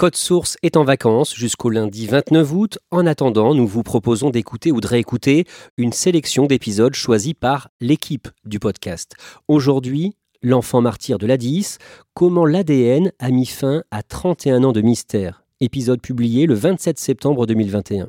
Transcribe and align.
Code 0.00 0.16
Source 0.16 0.56
est 0.62 0.78
en 0.78 0.84
vacances 0.84 1.34
jusqu'au 1.34 1.68
lundi 1.68 2.06
29 2.06 2.52
août. 2.54 2.78
En 2.90 3.04
attendant, 3.04 3.54
nous 3.54 3.66
vous 3.66 3.82
proposons 3.82 4.30
d'écouter 4.30 4.72
ou 4.72 4.80
de 4.80 4.86
réécouter 4.86 5.44
une 5.76 5.92
sélection 5.92 6.46
d'épisodes 6.46 6.94
choisis 6.94 7.34
par 7.34 7.68
l'équipe 7.82 8.26
du 8.46 8.58
podcast. 8.58 9.12
Aujourd'hui, 9.46 10.16
L'enfant 10.42 10.80
martyr 10.80 11.18
de 11.18 11.26
l'ADIS, 11.26 11.76
comment 12.14 12.46
l'ADN 12.46 13.12
a 13.18 13.28
mis 13.28 13.44
fin 13.44 13.82
à 13.90 14.02
31 14.02 14.64
ans 14.64 14.72
de 14.72 14.80
mystère. 14.80 15.44
Épisode 15.60 16.00
publié 16.00 16.46
le 16.46 16.54
27 16.54 16.98
septembre 16.98 17.46
2021. 17.46 18.08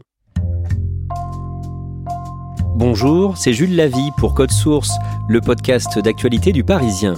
Bonjour, 2.77 3.35
c'est 3.35 3.51
Jules 3.51 3.75
Lavie 3.75 4.11
pour 4.17 4.33
Code 4.33 4.51
Source, 4.51 4.93
le 5.27 5.41
podcast 5.41 5.99
d'actualité 5.99 6.53
du 6.53 6.63
Parisien. 6.63 7.15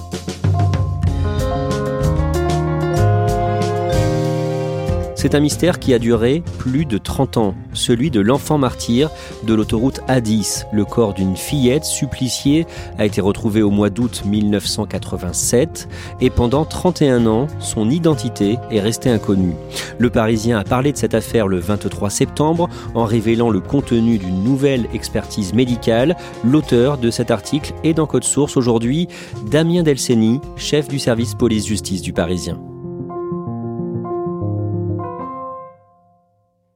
C'est 5.23 5.35
un 5.35 5.39
mystère 5.39 5.79
qui 5.79 5.93
a 5.93 5.99
duré 5.99 6.43
plus 6.57 6.83
de 6.83 6.97
30 6.97 7.37
ans, 7.37 7.55
celui 7.71 8.11
de 8.11 8.19
l'enfant 8.19 8.57
martyr 8.57 9.09
de 9.43 9.53
l'autoroute 9.53 10.01
A10. 10.09 10.65
Le 10.73 10.83
corps 10.83 11.13
d'une 11.13 11.37
fillette 11.37 11.85
suppliciée 11.85 12.67
a 12.97 13.05
été 13.05 13.21
retrouvé 13.21 13.61
au 13.61 13.69
mois 13.69 13.89
d'août 13.89 14.23
1987 14.25 15.87
et 16.19 16.29
pendant 16.29 16.65
31 16.65 17.25
ans, 17.27 17.47
son 17.59 17.89
identité 17.89 18.57
est 18.69 18.81
restée 18.81 19.11
inconnue. 19.11 19.55
Le 19.97 20.09
Parisien 20.09 20.59
a 20.59 20.65
parlé 20.65 20.91
de 20.91 20.97
cette 20.97 21.13
affaire 21.13 21.47
le 21.47 21.59
23 21.59 22.09
septembre 22.09 22.67
en 22.93 23.05
révélant 23.05 23.49
le 23.49 23.61
contenu 23.61 24.17
d'une 24.17 24.43
nouvelle 24.43 24.89
expertise 24.93 25.53
médicale. 25.53 26.17
L'auteur 26.43 26.97
de 26.97 27.09
cet 27.09 27.31
article 27.31 27.73
est 27.85 27.93
dans 27.93 28.07
Code 28.07 28.25
Source 28.25 28.57
aujourd'hui, 28.57 29.07
Damien 29.49 29.83
Delceni, 29.83 30.41
chef 30.57 30.89
du 30.89 30.99
service 30.99 31.33
police-justice 31.33 32.01
du 32.01 32.11
Parisien. 32.11 32.59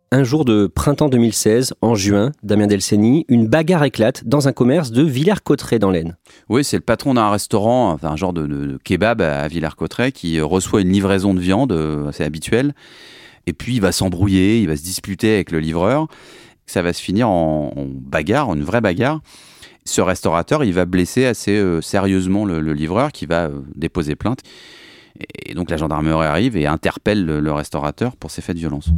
Un 0.09 0.23
jour 0.23 0.45
de 0.45 0.67
printemps 0.67 1.09
2016, 1.09 1.73
en 1.81 1.93
juin, 1.93 2.31
Damien 2.41 2.67
Delceni, 2.67 3.25
une 3.27 3.45
bagarre 3.45 3.83
éclate 3.83 4.23
dans 4.25 4.47
un 4.47 4.53
commerce 4.53 4.91
de 4.91 5.03
Villers-Cotterêts 5.03 5.79
dans 5.79 5.91
l'Aisne. 5.91 6.15
Oui, 6.47 6.63
c'est 6.63 6.77
le 6.77 6.81
patron 6.81 7.15
d'un 7.15 7.29
restaurant, 7.29 7.97
un 8.01 8.15
genre 8.15 8.31
de, 8.31 8.79
kebab 8.85 9.21
à 9.21 9.49
Villers-Cotterêts 9.49 10.13
qui 10.13 10.39
euh, 10.39 10.45
reçoit 10.45 10.79
une 10.79 10.93
livraison 10.93 11.33
de 11.33 11.41
viande 11.41 11.73
euh, 11.73 12.07
assez 12.07 12.23
habituelle. 12.23 12.73
Et 13.47 13.53
puis 13.53 13.75
il 13.75 13.81
va 13.81 13.91
s'embrouiller, 13.91 14.61
il 14.61 14.69
va 14.69 14.77
se 14.77 14.83
disputer 14.83 15.33
avec 15.33 15.51
le 15.51 15.59
livreur. 15.59 16.07
Ça 16.67 16.81
va 16.81 16.93
se 16.93 17.01
finir 17.01 17.27
en, 17.27 17.73
en 17.75 17.85
bagarre, 17.85 18.53
une 18.53 18.63
vraie 18.63 18.81
bagarre. 18.81 19.19
Ce 19.83 19.99
restaurateur, 19.99 20.63
il 20.63 20.73
va 20.73 20.85
blesser 20.85 21.25
assez 21.25 21.57
euh, 21.57 21.81
sérieusement 21.81 22.45
le, 22.45 22.61
livreur 22.71 23.11
qui 23.11 23.25
va 23.25 23.49
déposer 23.75 24.15
plainte. 24.15 24.39
Et 25.45 25.53
donc 25.53 25.69
la 25.69 25.75
gendarmerie 25.75 26.25
arrive 26.25 26.55
et 26.55 26.65
interpelle 26.65 27.25
le, 27.25 27.41
le 27.41 27.51
restaurateur 27.51 28.15
pour 28.15 28.31
ces 28.31 28.41
faits 28.41 28.55
de 28.55 28.61
violence. 28.61 28.89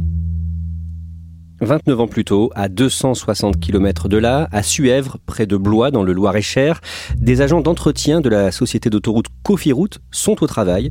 29 1.60 2.00
ans 2.00 2.06
plus 2.06 2.24
tôt, 2.24 2.50
à 2.54 2.68
260 2.68 3.60
km 3.60 4.08
de 4.08 4.16
là, 4.16 4.48
à 4.50 4.62
Suèvre, 4.62 5.18
près 5.26 5.46
de 5.46 5.56
Blois, 5.56 5.90
dans 5.90 6.02
le 6.02 6.12
Loir-et-Cher, 6.12 6.80
des 7.16 7.42
agents 7.42 7.60
d'entretien 7.60 8.20
de 8.20 8.30
la 8.30 8.50
société 8.50 8.88
d'autoroute 8.88 9.26
Cofiroute 9.42 10.00
sont 10.10 10.42
au 10.42 10.46
travail. 10.46 10.90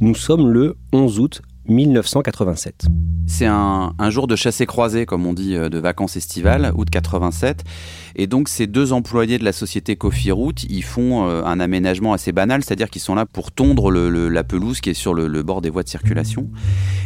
Nous 0.00 0.14
sommes 0.14 0.48
le 0.48 0.76
11 0.92 1.18
août 1.18 1.42
1987. 1.68 2.86
C'est 3.26 3.46
un, 3.46 3.94
jour 4.10 4.26
de 4.26 4.36
chassé-croisé, 4.36 5.06
comme 5.06 5.26
on 5.26 5.32
dit, 5.32 5.56
euh, 5.56 5.68
de 5.70 5.78
vacances 5.78 6.16
estivales, 6.16 6.72
août 6.76 6.88
87. 6.90 7.64
Et 8.16 8.26
donc, 8.26 8.48
ces 8.48 8.66
deux 8.66 8.92
employés 8.92 9.38
de 9.38 9.44
la 9.44 9.52
société 9.52 9.96
Cofiroute, 9.96 10.64
ils 10.64 10.84
font 10.84 11.26
euh, 11.26 11.42
un 11.44 11.58
aménagement 11.58 12.12
assez 12.12 12.32
banal, 12.32 12.62
c'est-à-dire 12.62 12.90
qu'ils 12.90 13.00
sont 13.00 13.14
là 13.14 13.24
pour 13.24 13.50
tondre 13.50 13.90
la 13.90 14.44
pelouse 14.44 14.80
qui 14.80 14.90
est 14.90 14.94
sur 14.94 15.14
le, 15.14 15.42
bord 15.42 15.62
des 15.62 15.70
voies 15.70 15.82
de 15.82 15.88
circulation. 15.88 16.50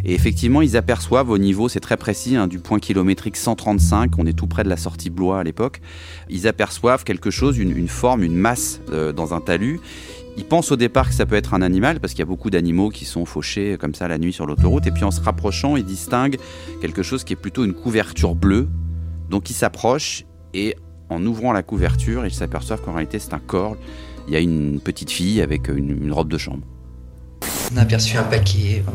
Et 0.05 0.13
effectivement, 0.15 0.61
ils 0.61 0.77
aperçoivent 0.77 1.31
au 1.31 1.39
niveau, 1.39 1.69
c'est 1.69 1.81
très 1.81 1.97
précis, 1.97 2.37
hein, 2.37 2.49
du 2.49 2.59
point 2.59 2.81
kilométrique 2.81 3.37
135, 3.37 4.19
on 4.19 4.27
est 4.27 4.33
tout 4.33 4.47
près 4.49 4.65
de 4.65 4.69
la 4.69 4.77
sortie 4.77 5.11
Blois 5.11 5.41
à 5.41 5.45
l'époque, 5.45 5.81
ils 6.29 6.49
aperçoivent 6.49 7.05
quelque 7.05 7.31
chose, 7.31 7.59
une, 7.59 7.77
une 7.77 7.89
forme, 7.89 8.23
une 8.23 8.37
masse 8.37 8.81
euh, 8.91 9.13
dans 9.13 9.35
un 9.35 9.41
talus. 9.41 9.81
Ils 10.37 10.45
pensent 10.45 10.71
au 10.71 10.77
départ 10.77 11.09
que 11.09 11.15
ça 11.15 11.27
peut 11.27 11.35
être 11.35 11.55
un 11.55 11.63
animal, 11.63 12.01
parce 12.01 12.13
qu'il 12.13 12.21
y 12.21 12.23
a 12.23 12.27
beaucoup 12.27 12.51
d'animaux 12.51 12.91
qui 12.91 13.05
sont 13.05 13.25
fauchés 13.25 13.77
comme 13.79 13.95
ça 13.95 14.07
la 14.09 14.19
nuit 14.19 14.33
sur 14.33 14.47
l'autoroute. 14.47 14.87
Et 14.87 14.91
puis 14.91 15.05
en 15.05 15.11
se 15.11 15.21
rapprochant, 15.21 15.77
ils 15.77 15.85
distinguent 15.85 16.39
quelque 16.81 17.03
chose 17.03 17.25
qui 17.25 17.33
est 17.33 17.37
plutôt 17.37 17.65
une 17.65 17.75
couverture 17.75 18.35
bleue. 18.35 18.69
Donc 19.31 19.51
ils 19.51 19.55
s'approchent 19.55 20.25
et 20.55 20.77
en 21.11 21.25
ouvrant 21.25 21.53
la 21.53 21.63
couverture, 21.63 22.25
ils 22.25 22.35
s'aperçoivent 22.35 22.83
qu'en 22.83 22.93
réalité 22.93 23.19
c'est 23.19 23.35
un 23.35 23.41
corps. 23.41 23.77
Il 24.27 24.35
y 24.35 24.37
a 24.37 24.41
une 24.41 24.81
petite 24.81 25.11
fille 25.11 25.41
avec 25.41 25.69
une, 25.69 26.13
robe 26.13 26.31
de 26.31 26.39
chambre. 26.39 26.63
On 27.73 27.77
a 27.77 27.83
aperçu 27.83 28.17
un 28.17 28.23
paquet, 28.23 28.83
euh, 28.87 28.91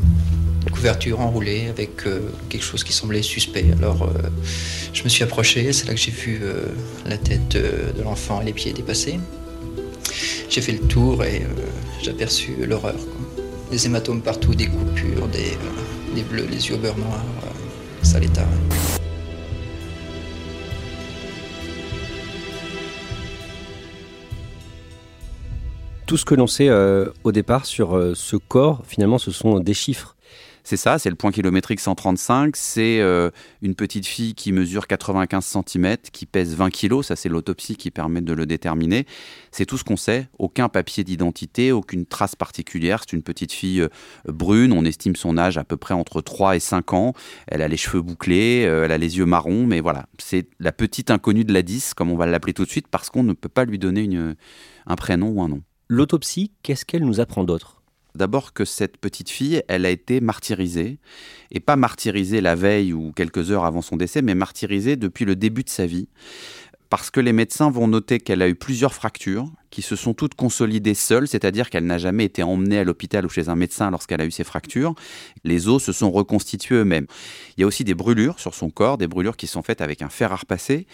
une 0.66 0.72
couverture 0.72 1.20
enroulée 1.20 1.68
avec 1.68 2.06
euh, 2.06 2.20
quelque 2.50 2.64
chose 2.64 2.84
qui 2.84 2.94
semblait 2.94 3.22
suspect. 3.22 3.66
Alors 3.78 4.04
euh, 4.04 4.30
je 4.94 5.04
me 5.04 5.10
suis 5.10 5.24
approché, 5.24 5.74
c'est 5.74 5.88
là 5.88 5.94
que 5.94 6.00
j'ai 6.00 6.12
vu 6.12 6.42
la 7.06 7.18
tête 7.18 7.56
euh, 7.56 7.92
de 7.92 8.02
l'enfant 8.02 8.42
et 8.42 8.46
les 8.46 8.54
pieds 8.54 8.74
dépassés. 8.74 9.20
J'ai 10.50 10.62
fait 10.62 10.74
le 10.74 10.88
tour 10.88 11.24
et 11.24 11.42
euh, 11.44 11.48
j'ai 12.02 12.12
aperçu 12.12 12.56
l'horreur. 12.66 12.96
Des 13.72 13.86
hématomes 13.86 14.22
partout, 14.22 14.54
des 14.54 14.68
coupures, 14.68 15.28
des, 15.28 15.58
euh, 16.18 16.24
bleus, 16.30 16.46
les 16.50 16.70
yeux 16.70 16.76
au 16.76 16.78
beurre 16.78 16.98
noir, 16.98 17.24
euh, 17.44 18.04
sale 18.06 18.26
état. 18.26 18.42
ouais. 18.42 19.00
Tout 26.06 26.18
ce 26.18 26.26
que 26.26 26.36
l'on 26.36 26.48
sait 26.48 26.70
euh, 26.70 27.06
au 27.24 27.32
départ 27.32 27.66
sur 27.66 27.96
euh, 27.96 28.14
ce 28.14 28.36
corps, 28.36 28.84
finalement, 28.86 29.18
ce 29.18 29.32
sont 29.32 29.60
des 29.60 29.74
chiffres. 29.74 30.13
C'est 30.64 30.78
ça, 30.78 30.98
c'est 30.98 31.10
le 31.10 31.18
point 31.18 31.32
kilométrique 31.32 31.82
135. 31.82 32.56
C'est 32.56 33.02
euh, 33.02 33.30
une 33.62 33.76
petite 33.76 34.06
fille 34.06 34.34
qui 34.34 34.54
mesure 34.54 34.88
95 34.88 35.58
cm, 35.66 35.98
qui 36.14 36.26
pèse 36.26 36.56
20 36.56 36.70
kg. 36.70 37.02
Ça, 37.02 37.18
c'est 37.18 37.28
l'autopsie 37.28 37.76
qui 37.76 37.92
permet 37.92 38.22
de 38.22 38.32
le 38.32 38.46
déterminer. 38.46 39.06
C'est 39.52 39.66
tout 39.66 39.78
ce 39.78 39.84
qu'on 39.84 39.98
sait. 39.98 40.30
Aucun 40.40 40.70
papier 40.70 41.04
d'identité, 41.04 41.74
aucune 41.74 42.06
trace 42.06 42.38
particulière. 42.38 43.02
C'est 43.02 43.14
une 43.14 43.24
petite 43.24 43.52
fille 43.52 43.82
euh, 43.82 43.90
brune. 44.26 44.72
On 44.72 44.86
estime 44.86 45.18
son 45.18 45.38
âge 45.38 45.58
à 45.58 45.66
peu 45.66 45.76
près 45.76 45.94
entre 45.94 46.22
3 46.22 46.56
et 46.56 46.62
5 46.62 46.94
ans. 46.94 47.14
Elle 47.48 47.62
a 47.62 47.68
les 47.68 47.78
cheveux 47.78 48.02
bouclés, 48.02 48.64
euh, 48.66 48.86
elle 48.86 48.94
a 48.94 48.98
les 48.98 49.18
yeux 49.18 49.26
marrons. 49.26 49.66
Mais 49.66 49.82
voilà, 49.82 50.06
c'est 50.18 50.48
la 50.60 50.72
petite 50.72 51.12
inconnue 51.12 51.44
de 51.44 51.54
la 51.54 51.62
10, 51.62 51.94
comme 51.94 52.10
on 52.10 52.16
va 52.16 52.26
l'appeler 52.26 52.54
tout 52.54 52.64
de 52.64 52.70
suite, 52.70 52.88
parce 52.88 53.10
qu'on 53.10 53.24
ne 53.24 53.34
peut 53.34 53.50
pas 53.50 53.66
lui 53.66 53.80
donner 53.80 54.10
un 54.88 54.96
prénom 54.96 55.28
ou 55.28 55.42
un 55.42 55.50
nom. 55.50 55.62
L'autopsie, 55.90 56.52
qu'est-ce 56.64 56.86
qu'elle 56.86 57.06
nous 57.06 57.20
apprend 57.20 57.44
d'autre? 57.44 57.83
D'abord 58.16 58.54
que 58.54 58.66
cette 58.66 58.98
petite 58.98 59.30
fille, 59.30 59.64
elle 59.68 59.86
a 59.86 59.90
été 59.90 60.22
martyrisée, 60.22 61.00
et 61.52 61.60
pas 61.60 61.76
martyrisée 61.76 62.42
la 62.42 62.56
veille 62.56 62.94
ou 62.94 63.12
quelques 63.12 63.52
heures 63.52 63.66
avant 63.66 63.82
son 63.82 63.98
décès, 63.98 64.22
mais 64.22 64.36
martyrisée 64.36 64.96
depuis 64.96 65.26
le 65.26 65.36
début 65.36 65.64
de 65.64 65.70
sa 65.70 65.86
vie, 65.86 66.08
parce 66.90 67.10
que 67.10 67.20
les 67.20 67.34
médecins 67.34 67.72
vont 67.72 67.88
noter 67.88 68.20
qu'elle 68.20 68.44
a 68.44 68.48
eu 68.48 68.56
plusieurs 68.56 68.94
fractures, 68.94 69.52
qui 69.74 69.82
se 69.82 69.96
sont 69.96 70.14
toutes 70.14 70.36
consolidées 70.36 70.94
seules, 70.94 71.28
c'est-à-dire 71.28 71.72
qu'elle 71.72 71.88
n'a 71.88 71.98
jamais 71.98 72.26
été 72.26 72.44
emmenée 72.44 72.78
à 72.78 72.84
l'hôpital 72.84 73.26
ou 73.26 73.30
chez 73.30 73.50
un 73.50 73.56
médecin 73.56 73.90
lorsqu'elle 73.90 74.22
a 74.22 74.26
eu 74.26 74.30
ses 74.30 74.44
fractures. 74.44 74.94
Les 75.44 75.68
os 75.68 75.82
se 75.82 75.92
sont 75.92 76.12
reconstitués 76.12 76.76
eux-mêmes. 76.76 77.08
Il 77.58 77.62
y 77.62 77.64
a 77.64 77.68
aussi 77.68 77.84
des 77.84 77.96
brûlures 77.96 78.40
sur 78.40 78.54
son 78.54 78.70
corps, 78.70 79.00
des 79.00 79.08
brûlures 79.08 79.36
qui 79.36 79.48
sont 79.48 79.64
faites 79.64 79.82
avec 79.82 80.04
un 80.04 80.10
fer 80.10 80.32
à 80.32 80.36
repasser. 80.36 80.86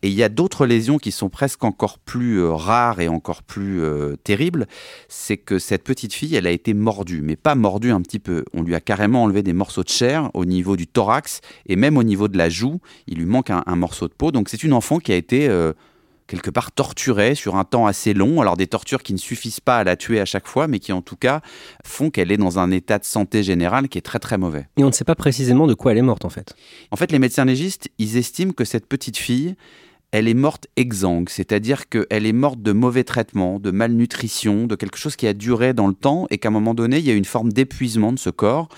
Et 0.00 0.08
il 0.08 0.14
y 0.14 0.22
a 0.22 0.30
d'autres 0.30 0.64
lésions 0.64 0.96
qui 0.96 1.12
sont 1.12 1.28
presque 1.28 1.62
encore 1.62 1.98
plus 1.98 2.40
euh, 2.40 2.54
rares 2.54 3.00
et 3.00 3.08
encore 3.08 3.42
plus 3.42 3.82
euh, 3.82 4.16
terribles. 4.24 4.66
C'est 5.10 5.36
que 5.36 5.58
cette 5.58 5.84
petite 5.84 6.14
fille, 6.14 6.36
elle 6.36 6.46
a 6.46 6.52
été 6.52 6.72
mordue, 6.72 7.20
mais 7.20 7.36
pas 7.36 7.54
mordue 7.54 7.90
un 7.90 8.00
petit 8.00 8.18
peu. 8.18 8.46
On 8.54 8.62
lui 8.62 8.74
a 8.74 8.80
carrément 8.80 9.24
enlevé 9.24 9.42
des 9.42 9.52
morceaux 9.52 9.82
de 9.82 9.90
chair 9.90 10.30
au 10.32 10.46
niveau 10.46 10.76
du 10.76 10.86
thorax 10.86 11.42
et 11.66 11.76
même 11.76 11.98
au 11.98 12.02
niveau 12.02 12.28
de 12.28 12.38
la 12.38 12.48
joue. 12.48 12.80
Il 13.08 13.18
lui 13.18 13.26
manque 13.26 13.50
un, 13.50 13.76
morceau 13.76 14.08
de 14.08 14.14
peau. 14.14 14.32
Donc 14.32 14.48
c'est 14.48 14.62
une 14.62 14.72
enfant 14.72 15.00
qui 15.00 15.12
a 15.12 15.16
été 15.16 15.50
euh, 15.50 15.74
quelque 16.26 16.50
part 16.50 16.72
torturée 16.72 17.34
sur 17.34 17.56
un 17.56 17.64
temps 17.64 17.86
assez 17.86 18.14
long. 18.14 18.40
Alors 18.40 18.56
des 18.56 18.66
tortures 18.66 19.02
qui 19.02 19.12
ne 19.12 19.18
suffisent 19.18 19.60
pas 19.60 19.78
à 19.78 19.84
la 19.84 19.96
tuer 19.96 20.20
à 20.20 20.24
chaque 20.24 20.46
fois, 20.46 20.68
mais 20.68 20.78
qui 20.78 20.92
en 20.92 21.02
tout 21.02 21.16
cas 21.16 21.40
font 21.84 22.10
qu'elle 22.10 22.32
est 22.32 22.36
dans 22.36 22.58
un 22.58 22.70
état 22.70 22.98
de 22.98 23.04
santé 23.04 23.42
général 23.42 23.88
qui 23.88 23.98
est 23.98 24.02
très 24.02 24.18
très 24.18 24.38
mauvais. 24.38 24.68
Et 24.76 24.84
on 24.84 24.88
ne 24.88 24.92
sait 24.92 25.04
pas 25.04 25.14
précisément 25.14 25.66
de 25.66 25.74
quoi 25.74 25.92
elle 25.92 25.98
est 25.98 26.02
morte 26.02 26.24
en 26.24 26.30
fait. 26.30 26.54
En 26.90 26.96
fait, 26.96 27.12
les 27.12 27.18
médecins 27.18 27.44
légistes, 27.44 27.88
ils 27.98 28.16
estiment 28.16 28.52
que 28.52 28.64
cette 28.64 28.86
petite 28.86 29.16
fille, 29.16 29.56
elle 30.16 30.28
est 30.28 30.34
morte 30.34 30.66
exsangue, 30.76 31.28
c'est-à-dire 31.28 31.90
qu'elle 31.90 32.24
est 32.24 32.32
morte 32.32 32.62
de 32.62 32.72
mauvais 32.72 33.04
traitements, 33.04 33.58
de 33.58 33.70
malnutrition, 33.70 34.66
de 34.66 34.74
quelque 34.74 34.96
chose 34.96 35.14
qui 35.14 35.26
a 35.26 35.34
duré 35.34 35.74
dans 35.74 35.88
le 35.88 35.92
temps 35.92 36.26
et 36.30 36.38
qu'à 36.38 36.48
un 36.48 36.52
moment 36.52 36.72
donné, 36.72 36.96
il 36.96 37.04
y 37.04 37.10
a 37.10 37.14
une 37.14 37.26
forme 37.26 37.52
d'épuisement 37.52 38.14
de 38.14 38.18
ce 38.18 38.30
corps. 38.30 38.70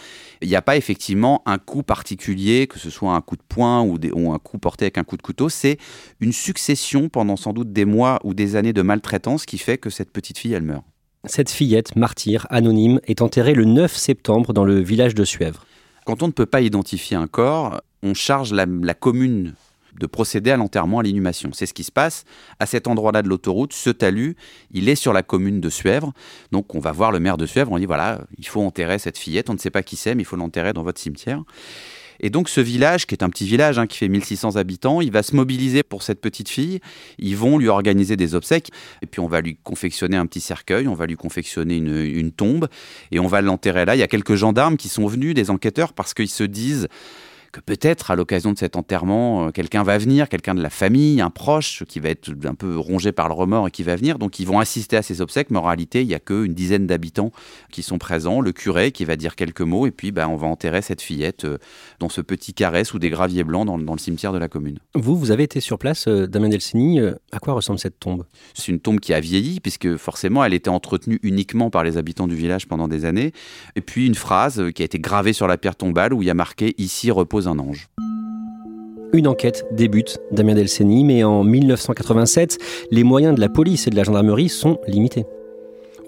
Il 0.42 0.48
n'y 0.48 0.56
a 0.56 0.62
pas 0.62 0.76
effectivement 0.76 1.42
un 1.46 1.58
coup 1.58 1.84
particulier, 1.84 2.66
que 2.66 2.80
ce 2.80 2.90
soit 2.90 3.14
un 3.14 3.20
coup 3.20 3.36
de 3.36 3.42
poing 3.48 3.82
ou, 3.82 4.00
ou 4.14 4.32
un 4.32 4.38
coup 4.40 4.58
porté 4.58 4.86
avec 4.86 4.98
un 4.98 5.04
coup 5.04 5.16
de 5.16 5.22
couteau, 5.22 5.48
c'est 5.48 5.78
une 6.18 6.32
succession 6.32 7.08
pendant 7.08 7.36
sans 7.36 7.52
doute 7.52 7.72
des 7.72 7.84
mois 7.84 8.18
ou 8.24 8.34
des 8.34 8.56
années 8.56 8.72
de 8.72 8.82
maltraitance 8.82 9.46
qui 9.46 9.58
fait 9.58 9.78
que 9.78 9.90
cette 9.90 10.10
petite 10.10 10.38
fille, 10.38 10.54
elle 10.54 10.64
meurt. 10.64 10.82
Cette 11.24 11.52
fillette 11.52 11.94
martyre 11.94 12.48
anonyme 12.50 12.98
est 13.06 13.22
enterrée 13.22 13.54
le 13.54 13.64
9 13.64 13.96
septembre 13.96 14.52
dans 14.52 14.64
le 14.64 14.80
village 14.80 15.14
de 15.14 15.24
Suèvre. 15.24 15.64
Quand 16.04 16.20
on 16.24 16.26
ne 16.26 16.32
peut 16.32 16.46
pas 16.46 16.62
identifier 16.62 17.16
un 17.16 17.28
corps, 17.28 17.80
on 18.02 18.14
charge 18.14 18.52
la, 18.52 18.66
la 18.66 18.94
commune 18.94 19.54
de 19.98 20.06
procéder 20.06 20.50
à 20.50 20.56
l'enterrement, 20.56 21.00
à 21.00 21.02
l'inhumation. 21.02 21.50
C'est 21.52 21.66
ce 21.66 21.74
qui 21.74 21.84
se 21.84 21.92
passe 21.92 22.24
à 22.58 22.66
cet 22.66 22.86
endroit-là 22.86 23.22
de 23.22 23.28
l'autoroute. 23.28 23.72
Ce 23.72 23.90
talus, 23.90 24.36
il 24.70 24.88
est 24.88 24.94
sur 24.94 25.12
la 25.12 25.22
commune 25.22 25.60
de 25.60 25.70
Suèvre. 25.70 26.12
Donc 26.52 26.74
on 26.74 26.80
va 26.80 26.92
voir 26.92 27.12
le 27.12 27.20
maire 27.20 27.36
de 27.36 27.46
Suèvre, 27.46 27.72
on 27.72 27.78
dit 27.78 27.86
voilà, 27.86 28.20
il 28.38 28.46
faut 28.46 28.62
enterrer 28.62 28.98
cette 28.98 29.18
fillette, 29.18 29.50
on 29.50 29.54
ne 29.54 29.58
sait 29.58 29.70
pas 29.70 29.82
qui 29.82 29.96
c'est, 29.96 30.14
mais 30.14 30.22
il 30.22 30.26
faut 30.26 30.36
l'enterrer 30.36 30.72
dans 30.72 30.82
votre 30.82 31.00
cimetière. 31.00 31.42
Et 32.20 32.30
donc 32.30 32.48
ce 32.48 32.60
village, 32.60 33.06
qui 33.06 33.14
est 33.14 33.22
un 33.22 33.30
petit 33.30 33.46
village 33.46 33.78
hein, 33.78 33.86
qui 33.86 33.98
fait 33.98 34.08
1600 34.08 34.56
habitants, 34.56 35.00
il 35.00 35.12
va 35.12 35.22
se 35.22 35.36
mobiliser 35.36 35.82
pour 35.82 36.02
cette 36.02 36.20
petite 36.20 36.48
fille. 36.48 36.80
Ils 37.18 37.36
vont 37.36 37.58
lui 37.58 37.68
organiser 37.68 38.16
des 38.16 38.34
obsèques. 38.34 38.70
Et 39.02 39.06
puis 39.06 39.20
on 39.20 39.28
va 39.28 39.40
lui 39.40 39.56
confectionner 39.62 40.16
un 40.16 40.26
petit 40.26 40.40
cercueil, 40.40 40.88
on 40.88 40.94
va 40.94 41.06
lui 41.06 41.16
confectionner 41.16 41.76
une, 41.76 41.96
une 41.96 42.32
tombe. 42.32 42.68
Et 43.12 43.20
on 43.20 43.26
va 43.26 43.40
l'enterrer 43.40 43.84
là. 43.84 43.94
Il 43.94 43.98
y 43.98 44.02
a 44.02 44.08
quelques 44.08 44.34
gendarmes 44.34 44.76
qui 44.76 44.88
sont 44.88 45.06
venus, 45.06 45.34
des 45.34 45.50
enquêteurs, 45.50 45.92
parce 45.92 46.14
qu'ils 46.14 46.28
se 46.28 46.44
disent 46.44 46.88
que 47.52 47.60
peut-être 47.60 48.10
à 48.10 48.16
l'occasion 48.16 48.52
de 48.52 48.58
cet 48.58 48.76
enterrement, 48.76 49.46
euh, 49.46 49.50
quelqu'un 49.50 49.82
va 49.82 49.98
venir, 49.98 50.28
quelqu'un 50.28 50.54
de 50.54 50.62
la 50.62 50.70
famille, 50.70 51.20
un 51.20 51.30
proche 51.30 51.84
qui 51.88 52.00
va 52.00 52.10
être 52.10 52.30
un 52.44 52.54
peu 52.54 52.78
rongé 52.78 53.12
par 53.12 53.28
le 53.28 53.34
remords 53.34 53.68
et 53.68 53.70
qui 53.70 53.82
va 53.82 53.96
venir. 53.96 54.18
Donc 54.18 54.38
ils 54.38 54.46
vont 54.46 54.58
assister 54.58 54.96
à 54.96 55.02
ces 55.02 55.20
obsèques, 55.20 55.50
mais 55.50 55.58
en 55.58 55.62
réalité, 55.62 56.02
il 56.02 56.08
n'y 56.08 56.14
a 56.14 56.18
qu'une 56.18 56.54
dizaine 56.54 56.86
d'habitants 56.86 57.32
qui 57.72 57.82
sont 57.82 57.98
présents, 57.98 58.40
le 58.40 58.52
curé 58.52 58.92
qui 58.92 59.04
va 59.04 59.16
dire 59.16 59.36
quelques 59.36 59.60
mots, 59.60 59.86
et 59.86 59.90
puis 59.90 60.12
bah, 60.12 60.28
on 60.28 60.36
va 60.36 60.46
enterrer 60.46 60.82
cette 60.82 61.02
fillette 61.02 61.44
euh, 61.44 61.58
dans 62.00 62.08
ce 62.08 62.20
petit 62.20 62.54
carré 62.54 62.84
sous 62.84 62.98
des 62.98 63.10
graviers 63.10 63.44
blancs 63.44 63.66
dans, 63.66 63.76
le 63.76 63.98
cimetière 63.98 64.32
de 64.32 64.38
la 64.38 64.48
commune. 64.48 64.78
Vous, 64.94 65.16
vous 65.16 65.30
avez 65.30 65.44
été 65.44 65.60
sur 65.60 65.78
place, 65.78 66.06
euh, 66.08 66.26
Damien 66.26 66.48
Delcini. 66.48 67.00
À 67.32 67.38
quoi 67.38 67.54
ressemble 67.54 67.78
cette 67.78 67.98
tombe? 67.98 68.24
C'est 68.54 68.68
une 68.68 68.80
tombe 68.80 69.00
qui 69.00 69.14
a 69.14 69.20
vieilli, 69.20 69.60
puisque 69.60 69.96
forcément, 69.96 70.44
elle 70.44 70.54
était 70.54 70.68
entretenue 70.68 71.18
uniquement 71.22 71.70
par 71.70 71.84
les 71.84 71.96
habitants 71.96 72.28
du 72.28 72.34
village 72.34 72.66
pendant 72.66 72.88
des 72.88 73.04
années. 73.04 73.32
Et 73.76 73.80
puis 73.80 74.06
une 74.06 74.14
phrase 74.14 74.62
qui 74.74 74.82
a 74.82 74.84
été 74.84 74.98
gravée 74.98 75.32
sur 75.32 75.46
la 75.46 75.56
pierre 75.56 75.76
tombale 75.76 76.12
où 76.12 76.22
il 76.22 76.26
y 76.26 76.30
a 76.30 76.34
marqué 76.34 76.74
Ici 76.78 77.10
repose 77.10 77.37
un 77.46 77.58
ange. 77.58 77.88
Une 79.12 79.26
enquête 79.26 79.64
débute, 79.72 80.18
Damien 80.32 80.54
Delceni, 80.54 81.04
mais 81.04 81.24
en 81.24 81.44
1987, 81.44 82.58
les 82.90 83.04
moyens 83.04 83.34
de 83.34 83.40
la 83.40 83.48
police 83.48 83.86
et 83.86 83.90
de 83.90 83.96
la 83.96 84.04
gendarmerie 84.04 84.48
sont 84.48 84.78
limités. 84.86 85.24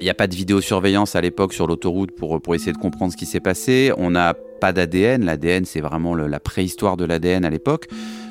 Il 0.01 0.05
n'y 0.05 0.11
a 0.11 0.15
pas 0.15 0.27
de 0.27 0.35
vidéosurveillance 0.35 1.15
à 1.15 1.21
l'époque 1.21 1.53
sur 1.53 1.67
l'autoroute 1.67 2.13
pour, 2.13 2.41
pour 2.41 2.55
essayer 2.55 2.73
de 2.73 2.79
comprendre 2.79 3.13
ce 3.13 3.17
qui 3.17 3.27
s'est 3.27 3.41
passé. 3.41 3.93
On 3.99 4.11
n'a 4.11 4.35
pas 4.61 4.73
d'ADN. 4.73 5.25
L'ADN, 5.25 5.65
c'est 5.65 5.81
vraiment 5.81 6.15
la 6.15 6.41
préhistoire 6.41 6.97
de 6.97 7.05
l'ADN 7.05 7.45
à 7.45 7.51
l'époque 7.51 7.87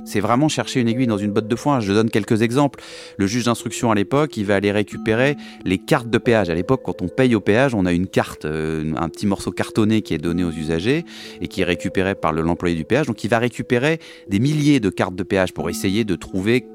c'est 0.09 0.19
vraiment 0.19 0.49
chercher 0.49 0.79
une 0.79 0.87
aiguille 0.87 1.07
dans 1.07 1.17
une 1.17 1.31
botte 1.31 1.47
de 1.47 1.55
foin. 1.55 1.79
Je 1.79 1.93
donne 1.93 2.09
quelques 2.09 2.41
exemples. 2.41 2.81
Le 3.17 3.27
juge 3.27 3.45
d'instruction 3.45 3.91
à 3.91 3.95
l'époque, 3.95 4.37
il 4.37 4.45
va 4.45 4.55
aller 4.55 4.71
récupérer 4.71 5.37
les 5.63 5.77
cartes 5.77 6.09
de 6.09 6.17
péage. 6.17 6.49
À 6.49 6.55
l'époque, 6.55 6.81
quand 6.83 7.01
on 7.01 7.07
paye 7.07 7.35
au 7.35 7.39
péage, 7.39 7.75
on 7.75 7.85
a 7.85 7.93
une 7.93 8.07
carte, 8.07 8.45
euh, 8.45 8.93
un 8.97 9.09
petit 9.09 9.27
morceau 9.27 9.51
cartonné 9.51 10.01
qui 10.01 10.13
est 10.13 10.17
donné 10.17 10.43
aux 10.43 10.51
usagers 10.51 11.05
et 11.41 11.47
qui 11.47 11.61
est 11.61 11.65
récupéré 11.65 12.15
par 12.15 12.33
l'employé 12.33 12.75
du 12.75 12.85
péage. 12.85 13.05
Donc 13.05 13.23
il 13.23 13.29
va 13.29 13.37
récupérer 13.37 13.99
des 14.27 14.39
milliers 14.39 14.79
de 14.79 14.89
cartes 14.89 15.15
de 15.15 15.23
péage 15.23 15.53
pour 15.53 15.69
essayer 15.69 16.03
de 16.03 16.15
trouver 16.15 16.65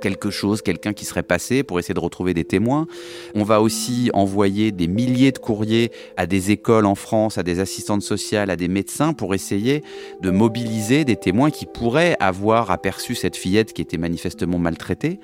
quelque 0.00 0.30
chose, 0.30 0.62
quelqu'un 0.62 0.92
qui 0.92 1.04
serait 1.04 1.22
passé 1.22 1.62
pour 1.62 1.78
essayer 1.78 1.94
de 1.94 2.00
retrouver 2.00 2.34
des 2.34 2.44
témoins. 2.44 2.86
On 3.34 3.44
va 3.44 3.60
aussi 3.60 4.10
envoyer 4.12 4.72
des 4.72 4.88
milliers 4.88 5.32
de 5.32 5.38
courriers 5.38 5.92
à 6.16 6.26
des 6.26 6.50
écoles 6.50 6.86
en 6.86 6.94
France, 6.94 7.38
à 7.38 7.42
des 7.42 7.60
assistantes 7.60 8.02
sociales, 8.02 8.50
à 8.50 8.56
des 8.56 8.68
médecins 8.68 9.12
pour 9.12 9.34
essayer 9.34 9.82
de 10.22 10.30
mobiliser 10.30 11.04
des 11.04 11.16
témoins 11.16 11.50
qui 11.50 11.66
pourraient 11.66 12.16
avoir 12.20 12.70
aperçu 12.70 13.14
cette 13.14 13.36
fillette 13.36 13.72
qui 13.72 13.82
était 13.82 13.98
manifestement 13.98 14.58
maltraitée. 14.58 15.20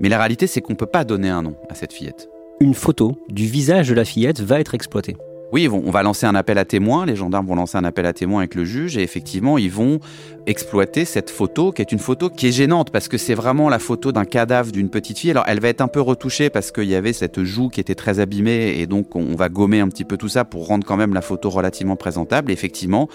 Mais 0.00 0.08
la 0.08 0.18
réalité, 0.18 0.46
c'est 0.46 0.60
qu'on 0.60 0.72
ne 0.72 0.78
peut 0.78 0.86
pas 0.86 1.04
donner 1.04 1.28
un 1.28 1.42
nom 1.42 1.56
à 1.68 1.74
cette 1.74 1.92
fillette. 1.92 2.28
Une 2.60 2.74
photo 2.74 3.16
du 3.28 3.46
visage 3.46 3.88
de 3.88 3.94
la 3.94 4.04
fillette 4.04 4.40
va 4.40 4.60
être 4.60 4.74
exploitée. 4.74 5.16
Oui, 5.52 5.68
on 5.68 5.90
va 5.90 6.02
lancer 6.02 6.24
un 6.24 6.34
appel 6.34 6.56
à 6.56 6.64
témoins, 6.64 7.04
les 7.04 7.14
gendarmes 7.14 7.46
vont 7.46 7.54
lancer 7.54 7.76
un 7.76 7.84
appel 7.84 8.06
à 8.06 8.14
témoins 8.14 8.38
avec 8.38 8.54
le 8.54 8.64
juge 8.64 8.96
et 8.96 9.02
effectivement, 9.02 9.58
ils 9.58 9.70
vont 9.70 10.00
exploiter 10.46 11.04
cette 11.04 11.28
photo 11.28 11.72
qui 11.72 11.82
est 11.82 11.92
une 11.92 11.98
photo 11.98 12.30
qui 12.30 12.46
est 12.46 12.52
gênante 12.52 12.90
parce 12.90 13.06
que 13.06 13.18
c'est 13.18 13.34
vraiment 13.34 13.68
la 13.68 13.78
photo 13.78 14.12
d'un 14.12 14.24
cadavre 14.24 14.72
d'une 14.72 14.88
petite 14.88 15.18
fille. 15.18 15.30
Alors, 15.30 15.44
elle 15.46 15.60
va 15.60 15.68
être 15.68 15.82
un 15.82 15.88
peu 15.88 16.00
retouchée 16.00 16.48
parce 16.48 16.72
qu'il 16.72 16.84
y 16.84 16.94
avait 16.94 17.12
cette 17.12 17.44
joue 17.44 17.68
qui 17.68 17.80
était 17.80 17.94
très 17.94 18.18
abîmée 18.18 18.78
et 18.78 18.86
donc 18.86 19.14
on 19.14 19.36
va 19.36 19.50
gommer 19.50 19.80
un 19.80 19.88
petit 19.88 20.04
peu 20.04 20.16
tout 20.16 20.30
ça 20.30 20.46
pour 20.46 20.66
rendre 20.66 20.86
quand 20.86 20.96
même 20.96 21.12
la 21.12 21.20
photo 21.20 21.50
relativement 21.50 21.96
présentable. 21.96 22.50
Et 22.50 22.54
effectivement, 22.54 23.10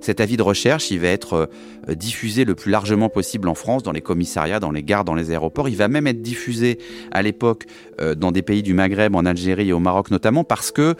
cet 0.00 0.20
avis 0.20 0.36
de 0.36 0.42
recherche, 0.42 0.90
il 0.90 0.98
va 0.98 1.08
être 1.08 1.48
euh, 1.88 1.94
diffusé 1.94 2.44
le 2.44 2.56
plus 2.56 2.72
largement 2.72 3.08
possible 3.08 3.48
en 3.48 3.54
France, 3.54 3.84
dans 3.84 3.92
les 3.92 4.00
commissariats, 4.00 4.58
dans 4.58 4.72
les 4.72 4.82
gares, 4.82 5.04
dans 5.04 5.14
les 5.14 5.30
aéroports. 5.30 5.68
Il 5.68 5.76
va 5.76 5.86
même 5.86 6.08
être 6.08 6.20
diffusé 6.20 6.78
à 7.12 7.22
l'époque 7.22 7.66
euh, 8.00 8.16
dans 8.16 8.32
des 8.32 8.42
pays 8.42 8.64
du 8.64 8.74
Maghreb, 8.74 9.14
en 9.14 9.24
Algérie 9.24 9.68
et 9.68 9.72
au 9.72 9.78
Maroc 9.78 10.10
notamment, 10.10 10.42
parce 10.42 10.72
que 10.72 10.96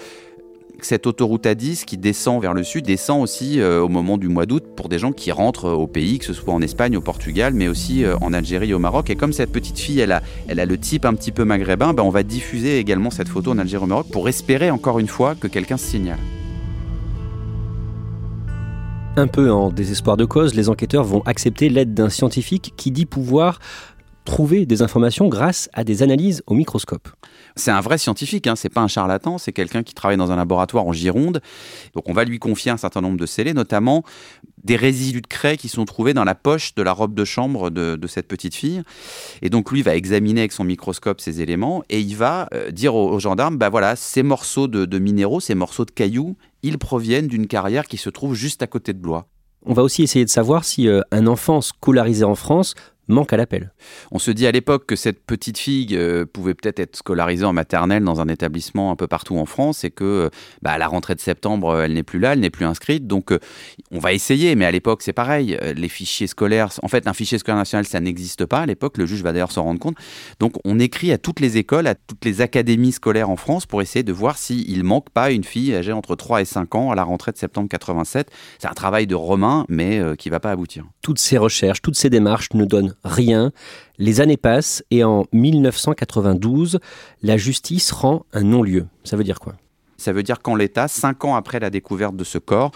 cette 0.84 1.06
autoroute 1.06 1.46
A10 1.46 1.84
qui 1.84 1.96
descend 1.96 2.40
vers 2.42 2.54
le 2.54 2.62
sud 2.62 2.84
descend 2.84 3.22
aussi 3.22 3.60
euh, 3.60 3.80
au 3.80 3.88
moment 3.88 4.18
du 4.18 4.28
mois 4.28 4.46
d'août 4.46 4.64
pour 4.76 4.88
des 4.88 4.98
gens 4.98 5.12
qui 5.12 5.32
rentrent 5.32 5.70
au 5.70 5.86
pays, 5.86 6.18
que 6.18 6.24
ce 6.24 6.32
soit 6.32 6.52
en 6.52 6.60
Espagne, 6.60 6.96
au 6.96 7.00
Portugal, 7.00 7.54
mais 7.54 7.68
aussi 7.68 8.04
euh, 8.04 8.16
en 8.20 8.32
Algérie 8.32 8.74
au 8.74 8.78
Maroc. 8.78 9.10
Et 9.10 9.16
comme 9.16 9.32
cette 9.32 9.52
petite 9.52 9.78
fille, 9.78 10.00
elle 10.00 10.12
a, 10.12 10.22
le 10.48 10.78
type 10.78 11.04
un 11.04 11.14
petit 11.14 11.32
peu 11.32 11.44
maghrébin, 11.44 11.94
ben 11.94 12.02
on 12.02 12.10
va 12.10 12.22
diffuser 12.22 12.78
également 12.78 13.10
cette 13.10 13.28
photo 13.28 13.52
en 13.52 13.58
Algérie 13.58 13.84
au 13.84 13.86
Maroc 13.86 14.06
pour 14.10 14.28
espérer 14.28 14.70
encore 14.70 14.98
une 14.98 15.08
fois 15.08 15.34
que 15.34 15.46
quelqu'un 15.46 15.76
se 15.76 15.86
signale. 15.86 16.18
Un 19.16 19.28
peu 19.28 19.50
en 19.50 19.70
désespoir 19.70 20.18
de 20.18 20.26
cause, 20.26 20.54
les 20.54 20.68
enquêteurs 20.68 21.04
vont 21.04 21.22
accepter 21.22 21.70
l'aide 21.70 21.94
d'un 21.94 22.10
scientifique 22.10 22.74
qui 22.76 22.90
dit 22.90 23.06
pouvoir 23.06 23.60
trouver 24.26 24.66
des 24.66 24.82
informations 24.82 25.28
grâce 25.28 25.70
à 25.72 25.84
des 25.84 26.02
analyses 26.02 26.42
au 26.46 26.54
microscope. 26.54 27.08
C'est 27.58 27.70
un 27.70 27.80
vrai 27.80 27.96
scientifique, 27.96 28.46
hein, 28.46 28.54
c'est 28.54 28.68
pas 28.68 28.82
un 28.82 28.88
charlatan, 28.88 29.38
c'est 29.38 29.52
quelqu'un 29.52 29.82
qui 29.82 29.94
travaille 29.94 30.18
dans 30.18 30.30
un 30.30 30.36
laboratoire 30.36 30.86
en 30.86 30.92
Gironde. 30.92 31.40
Donc 31.94 32.06
on 32.06 32.12
va 32.12 32.24
lui 32.24 32.38
confier 32.38 32.70
un 32.70 32.76
certain 32.76 33.00
nombre 33.00 33.16
de 33.16 33.24
scellés, 33.24 33.54
notamment 33.54 34.04
des 34.62 34.76
résidus 34.76 35.22
de 35.22 35.26
craie 35.26 35.56
qui 35.56 35.68
sont 35.68 35.86
trouvés 35.86 36.12
dans 36.12 36.24
la 36.24 36.34
poche 36.34 36.74
de 36.74 36.82
la 36.82 36.92
robe 36.92 37.14
de 37.14 37.24
chambre 37.24 37.70
de, 37.70 38.06
cette 38.06 38.28
petite 38.28 38.54
fille. 38.54 38.82
Et 39.40 39.48
donc 39.48 39.72
lui 39.72 39.80
va 39.80 39.96
examiner 39.96 40.42
avec 40.42 40.52
son 40.52 40.64
microscope 40.64 41.20
ces 41.20 41.40
éléments 41.40 41.82
et 41.88 42.00
il 42.00 42.14
va 42.14 42.48
euh, 42.52 42.70
dire 42.70 42.94
aux, 42.94 43.18
gendarmes, 43.18 43.56
bah 43.56 43.70
voilà, 43.70 43.96
ces 43.96 44.22
morceaux 44.22 44.68
de, 44.68 44.84
de 44.84 44.98
minéraux, 44.98 45.40
ces 45.40 45.54
morceaux 45.54 45.86
de 45.86 45.90
cailloux, 45.90 46.36
ils 46.62 46.78
proviennent 46.78 47.26
d'une 47.26 47.46
carrière 47.46 47.86
qui 47.86 47.96
se 47.96 48.10
trouve 48.10 48.34
juste 48.34 48.62
à 48.62 48.66
côté 48.66 48.92
de 48.92 48.98
Blois. 48.98 49.28
On 49.68 49.72
va 49.72 49.82
aussi 49.82 50.04
essayer 50.04 50.24
de 50.24 50.30
savoir 50.30 50.64
si 50.64 50.88
euh, 50.88 51.00
un 51.10 51.26
enfant 51.26 51.60
scolarisé 51.60 52.24
en 52.24 52.36
France 52.36 52.74
manque 53.08 53.32
à 53.32 53.36
l'appel. 53.36 53.72
On 54.10 54.18
se 54.18 54.30
dit 54.30 54.46
à 54.46 54.52
l'époque 54.52 54.86
que 54.86 54.96
cette 54.96 55.24
petite 55.24 55.58
fille 55.58 55.88
euh, 55.92 56.24
pouvait 56.26 56.54
peut-être 56.54 56.80
être 56.80 56.96
scolarisée 56.96 57.44
en 57.44 57.52
maternelle 57.52 58.02
dans 58.02 58.20
un 58.20 58.28
établissement 58.28 58.90
un 58.90 58.96
peu 58.96 59.06
partout 59.06 59.36
en 59.36 59.46
France 59.46 59.84
et 59.84 59.90
que 59.90 60.04
euh, 60.04 60.28
bah, 60.62 60.72
à 60.72 60.78
la 60.78 60.88
rentrée 60.88 61.14
de 61.14 61.20
septembre, 61.20 61.82
elle 61.82 61.92
n'est 61.92 62.02
plus 62.02 62.18
là, 62.18 62.32
elle 62.32 62.40
n'est 62.40 62.50
plus 62.50 62.64
inscrite. 62.64 63.06
Donc 63.06 63.32
euh, 63.32 63.38
on 63.90 63.98
va 63.98 64.12
essayer, 64.12 64.54
mais 64.56 64.64
à 64.64 64.70
l'époque 64.70 65.02
c'est 65.02 65.12
pareil. 65.12 65.58
Les 65.76 65.88
fichiers 65.88 66.26
scolaires, 66.26 66.70
en 66.82 66.88
fait 66.88 67.06
un 67.06 67.12
fichier 67.12 67.38
scolaire 67.38 67.58
national 67.58 67.86
ça 67.86 68.00
n'existe 68.00 68.46
pas 68.46 68.60
à 68.60 68.66
l'époque, 68.66 68.98
le 68.98 69.06
juge 69.06 69.22
va 69.22 69.32
d'ailleurs 69.32 69.52
s'en 69.52 69.62
rendre 69.62 69.80
compte. 69.80 69.96
Donc 70.40 70.54
on 70.64 70.78
écrit 70.78 71.12
à 71.12 71.18
toutes 71.18 71.40
les 71.40 71.56
écoles, 71.56 71.86
à 71.86 71.94
toutes 71.94 72.24
les 72.24 72.40
académies 72.40 72.92
scolaires 72.92 73.30
en 73.30 73.36
France 73.36 73.66
pour 73.66 73.82
essayer 73.82 74.02
de 74.02 74.12
voir 74.12 74.38
s'il 74.38 74.78
ne 74.78 74.82
manque 74.82 75.10
pas 75.10 75.30
une 75.30 75.44
fille 75.44 75.74
âgée 75.74 75.92
entre 75.92 76.16
3 76.16 76.42
et 76.42 76.44
5 76.44 76.74
ans 76.74 76.90
à 76.90 76.94
la 76.94 77.04
rentrée 77.04 77.32
de 77.32 77.38
septembre 77.38 77.68
87. 77.68 78.30
C'est 78.58 78.68
un 78.68 78.74
travail 78.74 79.06
de 79.06 79.14
Romain, 79.14 79.64
mais 79.68 80.00
qui 80.18 80.28
ne 80.28 80.32
va 80.32 80.40
pas 80.40 80.50
aboutir. 80.50 80.84
Toutes 81.02 81.18
ces 81.18 81.38
recherches, 81.38 81.82
toutes 81.82 81.96
ces 81.96 82.10
démarches 82.10 82.52
ne 82.54 82.64
donnent 82.64 82.95
rien. 83.04 83.52
Les 83.98 84.20
années 84.20 84.36
passent 84.36 84.84
et 84.90 85.04
en 85.04 85.26
1992, 85.32 86.78
la 87.22 87.36
justice 87.36 87.90
rend 87.92 88.24
un 88.32 88.42
non-lieu. 88.42 88.86
Ça 89.04 89.16
veut 89.16 89.24
dire 89.24 89.40
quoi? 89.40 89.54
Ça 89.96 90.12
veut 90.12 90.22
dire 90.22 90.42
qu'en 90.42 90.54
l'état, 90.54 90.88
cinq 90.88 91.24
ans 91.24 91.34
après 91.34 91.60
la 91.60 91.70
découverte 91.70 92.16
de 92.16 92.24
ce 92.24 92.38
corps, 92.38 92.70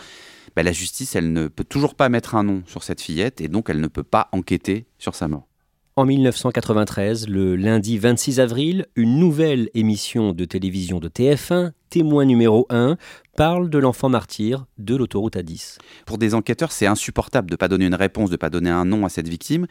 bah, 0.57 0.63
la 0.63 0.73
justice, 0.73 1.15
elle 1.15 1.33
ne 1.33 1.49
peut 1.49 1.65
toujours 1.65 1.95
pas 1.95 2.09
mettre 2.09 2.35
un 2.35 2.43
nom 2.43 2.63
sur 2.67 2.83
cette 2.83 3.01
fillette 3.01 3.41
et 3.41 3.49
donc 3.49 3.71
elle 3.71 3.81
ne 3.81 3.87
peut 3.87 4.03
pas 4.03 4.29
enquêter 4.33 4.87
sur 4.99 5.15
sa 5.15 5.29
mort. 5.29 5.47
En 5.97 6.07
1993, 6.07 7.29
le 7.29 7.57
lundi 7.57 7.99
26 7.99 8.41
avril, 8.41 8.87
une 8.97 9.19
nouvelle 9.19 9.69
émission 9.75 10.33
de 10.33 10.45
télévision 10.45 10.99
de 10.99 11.09
TF1, 11.09 11.73
témoin 11.91 12.25
numéro 12.25 12.67
1, 12.71 12.97
parle 13.37 13.69
de 13.69 13.79
l'enfant 13.79 14.09
martyr 14.09 14.67
de 14.79 14.95
l'autoroute 14.95 15.37
A10. 15.37 15.79
Pour 16.07 16.19
des 16.19 16.35
enquêteurs, 16.35 16.73
c'est 16.73 16.87
insupportable 16.87 17.49
de 17.49 17.55
ne 17.55 17.57
pas 17.57 17.69
donner 17.69 17.87
une 17.87 17.95
réponse, 17.95 18.31
de 18.31 18.35
ne 18.35 18.39
pas 18.39 18.51
donner 18.51 18.71
un 18.71 18.85
nom 18.85 19.05
à 19.05 19.09
cette 19.09 19.29
victime. 19.29 19.67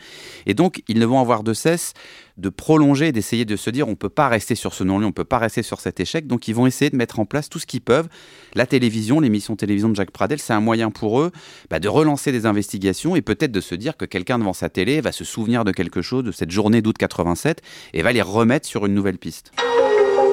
Et 0.45 0.53
donc, 0.53 0.83
ils 0.87 0.99
ne 0.99 1.05
vont 1.05 1.19
avoir 1.19 1.43
de 1.43 1.53
cesse 1.53 1.93
de 2.37 2.49
prolonger, 2.49 3.11
d'essayer 3.11 3.45
de 3.45 3.55
se 3.55 3.69
dire 3.69 3.87
on 3.87 3.91
ne 3.91 3.95
peut 3.95 4.09
pas 4.09 4.27
rester 4.27 4.55
sur 4.55 4.73
ce 4.73 4.83
non-lieu, 4.83 5.05
on 5.05 5.09
ne 5.09 5.13
peut 5.13 5.23
pas 5.23 5.39
rester 5.39 5.63
sur 5.63 5.79
cet 5.79 5.99
échec. 5.99 6.27
Donc, 6.27 6.47
ils 6.47 6.55
vont 6.55 6.67
essayer 6.67 6.89
de 6.89 6.95
mettre 6.95 7.19
en 7.19 7.25
place 7.25 7.47
tout 7.47 7.59
ce 7.59 7.65
qu'ils 7.65 7.81
peuvent. 7.81 8.09
La 8.53 8.65
télévision, 8.65 9.19
l'émission 9.19 9.55
télévision 9.55 9.89
de 9.89 9.95
Jacques 9.95 10.11
Pradel, 10.11 10.39
c'est 10.39 10.53
un 10.53 10.61
moyen 10.61 10.91
pour 10.91 11.21
eux 11.21 11.31
bah, 11.69 11.79
de 11.79 11.87
relancer 11.87 12.31
des 12.31 12.45
investigations 12.45 13.15
et 13.15 13.21
peut-être 13.21 13.51
de 13.51 13.61
se 13.61 13.75
dire 13.75 13.97
que 13.97 14.05
quelqu'un 14.05 14.39
devant 14.39 14.53
sa 14.53 14.69
télé 14.69 14.99
va 14.99 15.11
se 15.11 15.23
souvenir 15.23 15.63
de 15.63 15.71
quelque 15.71 16.01
chose, 16.01 16.23
de 16.23 16.31
cette 16.31 16.51
journée 16.51 16.81
d'août 16.81 16.97
87, 16.97 17.61
et 17.93 18.01
va 18.01 18.11
les 18.11 18.21
remettre 18.21 18.67
sur 18.67 18.85
une 18.85 18.93
nouvelle 18.93 19.17
piste. 19.17 19.51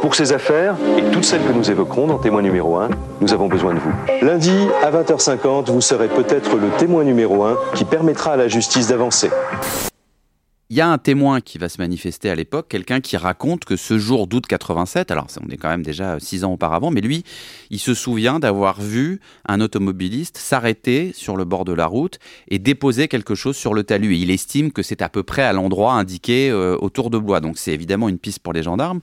Pour 0.01 0.15
ces 0.15 0.33
affaires, 0.33 0.77
et 0.97 1.03
toutes 1.11 1.25
celles 1.25 1.43
que 1.43 1.53
nous 1.53 1.71
évoquerons 1.71 2.07
dans 2.07 2.19
témoin 2.19 2.43
numéro 2.43 2.77
1, 2.77 2.91
nous 3.21 3.33
avons 3.33 3.49
besoin 3.49 3.75
de 3.75 3.79
vous. 3.79 3.93
Lundi, 4.23 4.53
à 4.83 4.91
20h50, 4.91 5.71
vous 5.71 5.81
serez 5.81 6.09
peut-être 6.09 6.57
le 6.57 6.69
témoin 6.79 7.05
numéro 7.05 7.45
1 7.45 7.57
qui 7.75 7.85
permettra 7.85 8.33
à 8.33 8.37
la 8.37 8.49
justice 8.49 8.89
d'avancer. 8.89 9.31
Il 10.69 10.77
y 10.77 10.81
a 10.81 10.89
un 10.89 10.99
témoin 10.99 11.41
qui 11.41 11.59
va 11.59 11.69
se 11.69 11.81
manifester 11.81 12.29
à 12.29 12.35
l'époque, 12.35 12.67
quelqu'un 12.69 13.01
qui 13.01 13.17
raconte 13.17 13.65
que 13.65 13.77
ce 13.77 13.99
jour 13.99 14.27
d'août 14.27 14.49
87, 14.49 15.13
alors 15.13 15.29
on 15.41 15.49
est 15.49 15.57
quand 15.57 15.69
même 15.69 15.85
déjà 15.85 16.19
six 16.19 16.43
ans 16.43 16.53
auparavant, 16.55 16.91
mais 16.91 17.01
lui, 17.01 17.23
il 17.71 17.79
se 17.79 17.95
souvient 17.95 18.41
d'avoir 18.41 18.81
vu 18.81 19.21
un 19.47 19.61
automobiliste 19.61 20.39
s'arrêter 20.39 21.13
sur 21.15 21.37
le 21.37 21.45
bord 21.45 21.65
de 21.65 21.73
la 21.73 21.87
route 21.87 22.19
et 22.49 22.59
déposer 22.59 23.07
quelque 23.07 23.37
chose 23.37 23.57
sur 23.57 23.75
le 23.75 23.85
talus. 23.85 24.17
Il 24.17 24.29
estime 24.33 24.73
que 24.73 24.83
c'est 24.83 25.03
à 25.03 25.09
peu 25.09 25.23
près 25.23 25.43
à 25.43 25.53
l'endroit 25.53 25.93
indiqué 25.93 26.51
euh, 26.51 26.77
autour 26.81 27.11
de 27.11 27.19
Blois. 27.19 27.39
Donc 27.39 27.59
c'est 27.59 27.73
évidemment 27.73 28.09
une 28.09 28.19
piste 28.19 28.41
pour 28.41 28.53
les 28.53 28.65
gendarmes 28.65 28.99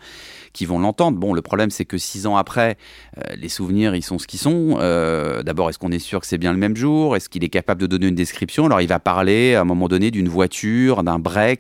qui 0.52 0.66
vont 0.66 0.80
l'entendre. 0.80 1.18
Bon, 1.18 1.34
le 1.34 1.42
problème, 1.42 1.72
c'est 1.72 1.86
que 1.86 1.98
six 1.98 2.28
ans 2.28 2.38
après, 2.38 2.78
euh, 3.18 3.36
les 3.38 3.50
souvenirs, 3.50 3.96
ils 3.96 4.04
sont 4.04 4.20
ce 4.20 4.28
qu'ils 4.28 4.40
sont. 4.40 4.78
Euh, 4.80 5.44
d'abord, 5.44 5.70
est-ce 5.70 5.80
qu'on 5.80 5.92
est 5.92 6.00
sûr 6.00 6.20
que 6.20 6.28
c'est 6.28 6.38
bien 6.38 6.52
le 6.52 6.60
même 6.60 6.76
jour? 6.76 7.16
Est-ce 7.16 7.30
qu'il 7.30 7.44
est 7.44 7.50
capable 7.50 7.82
de 7.82 7.88
donner 7.88 8.08
une 8.08 8.16
description? 8.16 8.66
Alors, 8.66 8.82
il 8.82 8.88
va 8.88 9.00
parler 9.00 9.56
à 9.56 9.62
un 9.62 9.66
moment 9.66 9.88
donné 9.88 10.12
d'une 10.12 10.30
voiture, 10.30 11.04
d'un 11.04 11.20
break, 11.20 11.53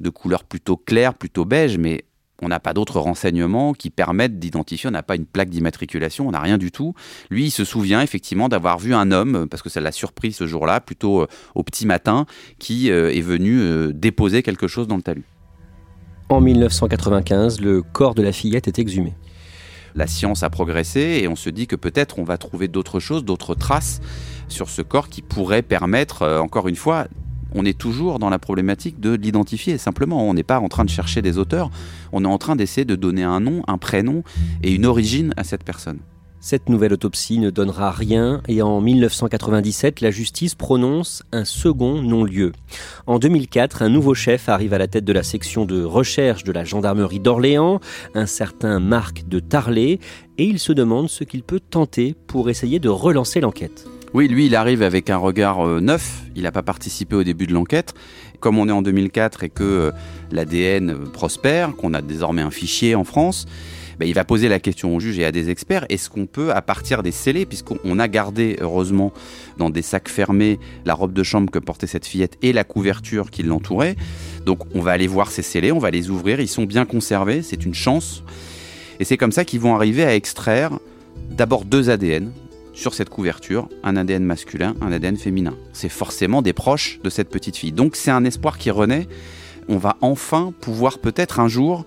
de 0.00 0.10
couleur 0.10 0.44
plutôt 0.44 0.76
claire, 0.76 1.14
plutôt 1.14 1.44
beige, 1.44 1.78
mais 1.78 2.04
on 2.40 2.48
n'a 2.48 2.60
pas 2.60 2.72
d'autres 2.72 3.00
renseignements 3.00 3.72
qui 3.72 3.90
permettent 3.90 4.38
d'identifier, 4.38 4.88
on 4.88 4.92
n'a 4.92 5.02
pas 5.02 5.16
une 5.16 5.26
plaque 5.26 5.50
d'immatriculation, 5.50 6.28
on 6.28 6.30
n'a 6.30 6.40
rien 6.40 6.56
du 6.56 6.70
tout. 6.70 6.94
Lui, 7.30 7.46
il 7.46 7.50
se 7.50 7.64
souvient 7.64 8.00
effectivement 8.00 8.48
d'avoir 8.48 8.78
vu 8.78 8.94
un 8.94 9.10
homme, 9.10 9.48
parce 9.48 9.62
que 9.62 9.68
ça 9.68 9.80
l'a 9.80 9.92
surpris 9.92 10.32
ce 10.32 10.46
jour-là, 10.46 10.80
plutôt 10.80 11.22
euh, 11.22 11.26
au 11.54 11.64
petit 11.64 11.86
matin, 11.86 12.26
qui 12.58 12.88
est 12.88 13.20
venu 13.20 13.92
déposer 13.92 14.42
quelque 14.42 14.68
chose 14.68 14.86
dans 14.86 14.96
le 14.96 15.02
talus. 15.02 15.24
En 16.28 16.40
1995, 16.40 17.60
le 17.60 17.82
corps 17.82 18.14
de 18.14 18.22
la 18.22 18.32
fillette 18.32 18.68
est 18.68 18.78
exhumé. 18.78 19.14
La 19.94 20.06
science 20.06 20.42
a 20.42 20.50
progressé 20.50 21.20
et 21.22 21.26
on 21.28 21.36
se 21.36 21.48
dit 21.48 21.66
que 21.66 21.74
peut-être 21.74 22.18
on 22.18 22.22
va 22.24 22.36
trouver 22.36 22.68
d'autres 22.68 23.00
choses, 23.00 23.24
d'autres 23.24 23.54
traces 23.54 24.00
sur 24.48 24.68
ce 24.68 24.82
corps 24.82 25.08
qui 25.08 25.22
pourraient 25.22 25.62
permettre, 25.62 26.22
euh, 26.22 26.38
encore 26.38 26.68
une 26.68 26.76
fois, 26.76 27.06
on 27.54 27.64
est 27.64 27.76
toujours 27.76 28.18
dans 28.18 28.30
la 28.30 28.38
problématique 28.38 29.00
de 29.00 29.14
l'identifier. 29.14 29.78
Simplement, 29.78 30.28
on 30.28 30.34
n'est 30.34 30.42
pas 30.42 30.60
en 30.60 30.68
train 30.68 30.84
de 30.84 30.90
chercher 30.90 31.22
des 31.22 31.38
auteurs, 31.38 31.70
on 32.12 32.24
est 32.24 32.28
en 32.28 32.38
train 32.38 32.56
d'essayer 32.56 32.84
de 32.84 32.96
donner 32.96 33.22
un 33.22 33.40
nom, 33.40 33.62
un 33.66 33.78
prénom 33.78 34.22
et 34.62 34.72
une 34.72 34.86
origine 34.86 35.32
à 35.36 35.44
cette 35.44 35.64
personne. 35.64 35.98
Cette 36.40 36.68
nouvelle 36.68 36.92
autopsie 36.92 37.40
ne 37.40 37.50
donnera 37.50 37.90
rien 37.90 38.42
et 38.46 38.62
en 38.62 38.80
1997, 38.80 40.00
la 40.00 40.12
justice 40.12 40.54
prononce 40.54 41.24
un 41.32 41.44
second 41.44 42.00
non-lieu. 42.00 42.52
En 43.08 43.18
2004, 43.18 43.82
un 43.82 43.88
nouveau 43.88 44.14
chef 44.14 44.48
arrive 44.48 44.72
à 44.72 44.78
la 44.78 44.86
tête 44.86 45.04
de 45.04 45.12
la 45.12 45.24
section 45.24 45.64
de 45.64 45.82
recherche 45.82 46.44
de 46.44 46.52
la 46.52 46.64
gendarmerie 46.64 47.18
d'Orléans, 47.18 47.80
un 48.14 48.26
certain 48.26 48.78
Marc 48.78 49.26
de 49.28 49.40
Tarlet, 49.40 49.98
et 50.38 50.44
il 50.44 50.60
se 50.60 50.72
demande 50.72 51.08
ce 51.08 51.24
qu'il 51.24 51.42
peut 51.42 51.60
tenter 51.60 52.14
pour 52.28 52.50
essayer 52.50 52.78
de 52.78 52.88
relancer 52.88 53.40
l'enquête. 53.40 53.88
Oui, 54.14 54.26
lui, 54.26 54.46
il 54.46 54.54
arrive 54.54 54.82
avec 54.82 55.10
un 55.10 55.18
regard 55.18 55.66
euh, 55.66 55.80
neuf. 55.80 56.22
Il 56.34 56.44
n'a 56.44 56.52
pas 56.52 56.62
participé 56.62 57.14
au 57.14 57.24
début 57.24 57.46
de 57.46 57.52
l'enquête. 57.52 57.94
Comme 58.40 58.58
on 58.58 58.68
est 58.68 58.72
en 58.72 58.80
2004 58.80 59.44
et 59.44 59.48
que 59.50 59.62
euh, 59.62 59.90
l'ADN 60.30 60.94
prospère, 61.12 61.76
qu'on 61.76 61.92
a 61.92 62.00
désormais 62.00 62.40
un 62.40 62.50
fichier 62.50 62.94
en 62.94 63.04
France, 63.04 63.46
bah, 63.98 64.06
il 64.06 64.14
va 64.14 64.24
poser 64.24 64.48
la 64.48 64.60
question 64.60 64.94
au 64.94 65.00
juge 65.00 65.18
et 65.18 65.24
à 65.24 65.32
des 65.32 65.50
experts, 65.50 65.84
est-ce 65.88 66.08
qu'on 66.08 66.26
peut, 66.26 66.52
à 66.52 66.62
partir 66.62 67.02
des 67.02 67.10
scellés, 67.10 67.46
puisqu'on 67.46 67.98
a 67.98 68.08
gardé, 68.08 68.56
heureusement, 68.60 69.12
dans 69.58 69.70
des 69.70 69.82
sacs 69.82 70.08
fermés, 70.08 70.60
la 70.84 70.94
robe 70.94 71.12
de 71.12 71.22
chambre 71.24 71.50
que 71.50 71.58
portait 71.58 71.88
cette 71.88 72.06
fillette 72.06 72.38
et 72.40 72.52
la 72.52 72.62
couverture 72.62 73.30
qui 73.32 73.42
l'entourait, 73.42 73.96
donc 74.46 74.60
on 74.72 74.80
va 74.80 74.92
aller 74.92 75.08
voir 75.08 75.32
ces 75.32 75.42
scellés, 75.42 75.72
on 75.72 75.80
va 75.80 75.90
les 75.90 76.10
ouvrir, 76.10 76.38
ils 76.38 76.48
sont 76.48 76.62
bien 76.62 76.84
conservés, 76.84 77.42
c'est 77.42 77.64
une 77.64 77.74
chance, 77.74 78.22
et 79.00 79.04
c'est 79.04 79.16
comme 79.16 79.32
ça 79.32 79.44
qu'ils 79.44 79.60
vont 79.60 79.74
arriver 79.74 80.04
à 80.04 80.14
extraire 80.14 80.78
d'abord 81.32 81.64
deux 81.64 81.90
ADN, 81.90 82.30
sur 82.78 82.94
cette 82.94 83.10
couverture 83.10 83.68
un 83.82 83.96
ADN 83.96 84.24
masculin, 84.24 84.74
un 84.80 84.92
ADN 84.92 85.16
féminin. 85.16 85.54
C'est 85.72 85.88
forcément 85.88 86.42
des 86.42 86.52
proches 86.52 87.00
de 87.02 87.10
cette 87.10 87.28
petite 87.28 87.56
fille. 87.56 87.72
Donc 87.72 87.96
c'est 87.96 88.12
un 88.12 88.24
espoir 88.24 88.56
qui 88.56 88.70
renaît. 88.70 89.08
On 89.68 89.78
va 89.78 89.96
enfin 90.00 90.52
pouvoir 90.60 90.98
peut-être 90.98 91.40
un 91.40 91.48
jour 91.48 91.84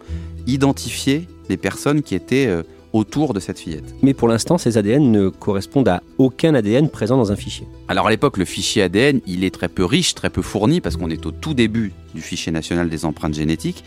identifier 0.47 1.27
les 1.49 1.57
personnes 1.57 2.01
qui 2.01 2.13
étaient 2.13 2.47
euh, 2.47 2.63
autour 2.91 3.33
de 3.33 3.39
cette 3.39 3.57
fillette. 3.57 3.95
Mais 4.01 4.13
pour 4.13 4.27
l'instant, 4.27 4.57
ces 4.57 4.77
ADN 4.77 5.11
ne 5.11 5.29
correspondent 5.29 5.87
à 5.87 6.03
aucun 6.17 6.53
ADN 6.55 6.89
présent 6.89 7.15
dans 7.15 7.31
un 7.31 7.37
fichier. 7.37 7.65
Alors 7.87 8.07
à 8.07 8.09
l'époque, 8.09 8.37
le 8.37 8.45
fichier 8.45 8.83
ADN, 8.83 9.21
il 9.25 9.45
est 9.45 9.53
très 9.53 9.69
peu 9.69 9.85
riche, 9.85 10.13
très 10.13 10.29
peu 10.29 10.41
fourni, 10.41 10.81
parce 10.81 10.97
qu'on 10.97 11.09
est 11.09 11.25
au 11.25 11.31
tout 11.31 11.53
début 11.53 11.93
du 12.13 12.21
fichier 12.21 12.51
national 12.51 12.89
des 12.89 13.05
empreintes 13.05 13.33
génétiques. 13.33 13.85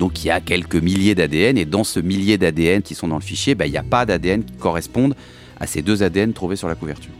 Donc 0.00 0.24
il 0.24 0.28
y 0.28 0.30
a 0.30 0.40
quelques 0.40 0.74
milliers 0.74 1.14
d'ADN, 1.14 1.58
et 1.58 1.64
dans 1.64 1.84
ce 1.84 2.00
millier 2.00 2.38
d'ADN 2.38 2.82
qui 2.82 2.96
sont 2.96 3.06
dans 3.06 3.18
le 3.18 3.22
fichier, 3.22 3.54
bah, 3.54 3.66
il 3.66 3.70
n'y 3.70 3.78
a 3.78 3.84
pas 3.84 4.04
d'ADN 4.04 4.42
qui 4.42 4.54
correspondent 4.54 5.14
à 5.60 5.66
ces 5.66 5.82
deux 5.82 6.02
ADN 6.02 6.32
trouvés 6.32 6.56
sur 6.56 6.68
la 6.68 6.74
couverture. 6.74 7.12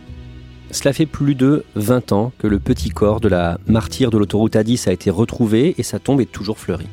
Cela 0.72 0.92
fait 0.92 1.06
plus 1.06 1.34
de 1.34 1.64
20 1.74 2.12
ans 2.12 2.32
que 2.38 2.46
le 2.46 2.60
petit 2.60 2.90
corps 2.90 3.20
de 3.20 3.28
la 3.28 3.58
martyre 3.66 4.10
de 4.10 4.18
l'autoroute 4.18 4.54
A10 4.54 4.88
a 4.88 4.92
été 4.92 5.10
retrouvé 5.10 5.74
et 5.78 5.82
sa 5.82 5.98
tombe 5.98 6.20
est 6.20 6.30
toujours 6.30 6.58
fleurie. 6.58 6.88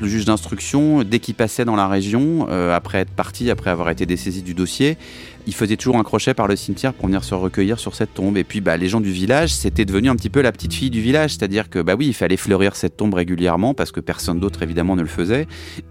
Le 0.00 0.08
juge 0.08 0.24
d'instruction, 0.24 1.04
dès 1.04 1.20
qu'il 1.20 1.34
passait 1.34 1.64
dans 1.64 1.76
la 1.76 1.88
région, 1.88 2.48
euh, 2.50 2.74
après 2.74 2.98
être 2.98 3.12
parti, 3.12 3.48
après 3.50 3.70
avoir 3.70 3.88
été 3.90 4.06
dessaisi 4.06 4.42
du 4.42 4.52
dossier, 4.52 4.98
il 5.46 5.54
faisait 5.54 5.76
toujours 5.76 5.96
un 5.96 6.02
crochet 6.02 6.34
par 6.34 6.48
le 6.48 6.56
cimetière 6.56 6.92
pour 6.92 7.06
venir 7.06 7.22
se 7.22 7.34
recueillir 7.34 7.78
sur 7.78 7.94
cette 7.94 8.12
tombe. 8.12 8.36
Et 8.36 8.44
puis 8.44 8.60
bah, 8.60 8.76
les 8.76 8.88
gens 8.88 9.00
du 9.00 9.12
village, 9.12 9.54
c'était 9.54 9.84
devenu 9.84 10.10
un 10.10 10.16
petit 10.16 10.30
peu 10.30 10.42
la 10.42 10.52
petite 10.52 10.74
fille 10.74 10.90
du 10.90 11.00
village. 11.00 11.30
C'est-à-dire 11.30 11.70
que 11.70 11.78
bah 11.78 11.94
oui, 11.96 12.08
il 12.08 12.14
fallait 12.14 12.36
fleurir 12.36 12.76
cette 12.76 12.96
tombe 12.96 13.14
régulièrement 13.14 13.72
parce 13.72 13.92
que 13.92 14.00
personne 14.00 14.40
d'autre 14.40 14.62
évidemment 14.62 14.96
ne 14.96 15.02
le 15.02 15.08
faisait. 15.08 15.46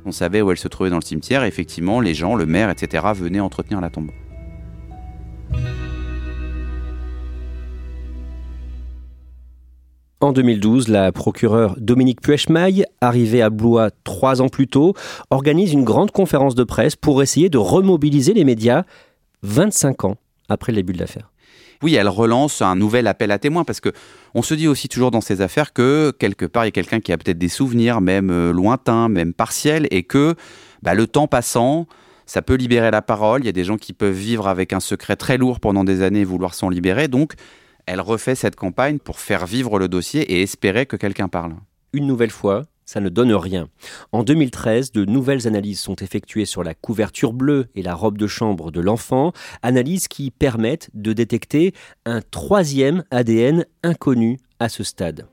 On 0.05 0.11
savait 0.11 0.41
où 0.41 0.51
elle 0.51 0.57
se 0.57 0.67
trouvait 0.67 0.89
dans 0.89 0.99
le 0.99 1.05
cimetière. 1.05 1.43
Et 1.43 1.47
effectivement, 1.47 2.01
les 2.01 2.13
gens, 2.13 2.35
le 2.35 2.45
maire, 2.45 2.69
etc., 2.69 3.05
venaient 3.15 3.39
entretenir 3.39 3.79
la 3.79 3.89
tombe. 3.89 4.11
En 10.23 10.31
2012, 10.31 10.87
la 10.87 11.11
procureure 11.11 11.75
Dominique 11.77 12.21
Puechmaille, 12.21 12.85
arrivée 13.01 13.41
à 13.41 13.49
Blois 13.49 13.89
trois 14.05 14.41
ans 14.41 14.47
plus 14.47 14.67
tôt, 14.67 14.93
organise 15.31 15.73
une 15.73 15.83
grande 15.83 16.11
conférence 16.11 16.55
de 16.55 16.63
presse 16.63 16.95
pour 16.95 17.21
essayer 17.21 17.49
de 17.49 17.57
remobiliser 17.57 18.33
les 18.33 18.45
médias 18.45 18.83
25 19.41 20.05
ans 20.05 20.15
après 20.47 20.71
le 20.71 20.77
début 20.77 20.93
de 20.93 20.99
l'affaire. 20.99 21.29
Oui, 21.81 21.95
elle 21.95 22.07
relance 22.07 22.61
un 22.61 22.77
nouvel 22.77 23.07
appel 23.07 23.31
à 23.31 23.37
témoins 23.37 23.65
parce 23.65 23.81
que 23.81 23.89
on 24.33 24.41
se 24.41 24.53
dit 24.53 24.69
aussi 24.69 24.87
toujours 24.87 25.11
dans 25.11 25.19
ces 25.19 25.41
affaires 25.41 25.73
que 25.73 26.13
quelque 26.17 26.45
part 26.45 26.63
il 26.63 26.67
y 26.67 26.69
a 26.69 26.71
quelqu'un 26.71 27.01
qui 27.01 27.11
a 27.11 27.17
peut-être 27.17 27.37
des 27.37 27.49
souvenirs, 27.49 27.99
même 27.99 28.29
euh, 28.29 28.53
lointains, 28.53 29.09
même 29.09 29.33
partiels, 29.33 29.89
et 29.91 30.03
que 30.03 30.35
bah, 30.81 30.93
le 30.93 31.05
temps 31.05 31.27
passant, 31.27 31.85
ça 32.25 32.41
peut 32.41 32.55
libérer 32.55 32.91
la 32.91 33.01
parole. 33.01 33.41
Il 33.41 33.45
y 33.45 33.49
a 33.49 33.53
des 33.53 33.63
gens 33.63 33.77
qui 33.77 33.93
peuvent 33.93 34.13
vivre 34.13 34.47
avec 34.47 34.73
un 34.73 34.79
secret 34.79 35.15
très 35.15 35.37
lourd 35.37 35.59
pendant 35.59 35.83
des 35.83 36.01
années 36.01 36.21
et 36.21 36.25
vouloir 36.25 36.53
s'en 36.53 36.69
libérer. 36.69 37.07
Donc, 37.07 37.33
elle 37.85 38.01
refait 38.01 38.35
cette 38.35 38.55
campagne 38.55 38.99
pour 38.99 39.19
faire 39.19 39.45
vivre 39.45 39.79
le 39.79 39.87
dossier 39.87 40.21
et 40.21 40.41
espérer 40.41 40.85
que 40.85 40.95
quelqu'un 40.95 41.27
parle. 41.27 41.53
Une 41.91 42.07
nouvelle 42.07 42.31
fois, 42.31 42.63
ça 42.85 42.99
ne 42.99 43.09
donne 43.09 43.33
rien. 43.33 43.69
En 44.11 44.23
2013, 44.23 44.91
de 44.91 45.05
nouvelles 45.05 45.47
analyses 45.47 45.79
sont 45.79 45.95
effectuées 45.95 46.45
sur 46.45 46.63
la 46.63 46.73
couverture 46.73 47.33
bleue 47.33 47.67
et 47.75 47.81
la 47.81 47.95
robe 47.95 48.17
de 48.17 48.27
chambre 48.27 48.71
de 48.71 48.81
l'enfant, 48.81 49.31
analyses 49.61 50.07
qui 50.07 50.31
permettent 50.31 50.89
de 50.93 51.13
détecter 51.13 51.73
un 52.05 52.21
troisième 52.21 53.03
ADN 53.11 53.65
inconnu 53.83 54.37
à 54.59 54.69
ce 54.69 54.83
stade. 54.83 55.27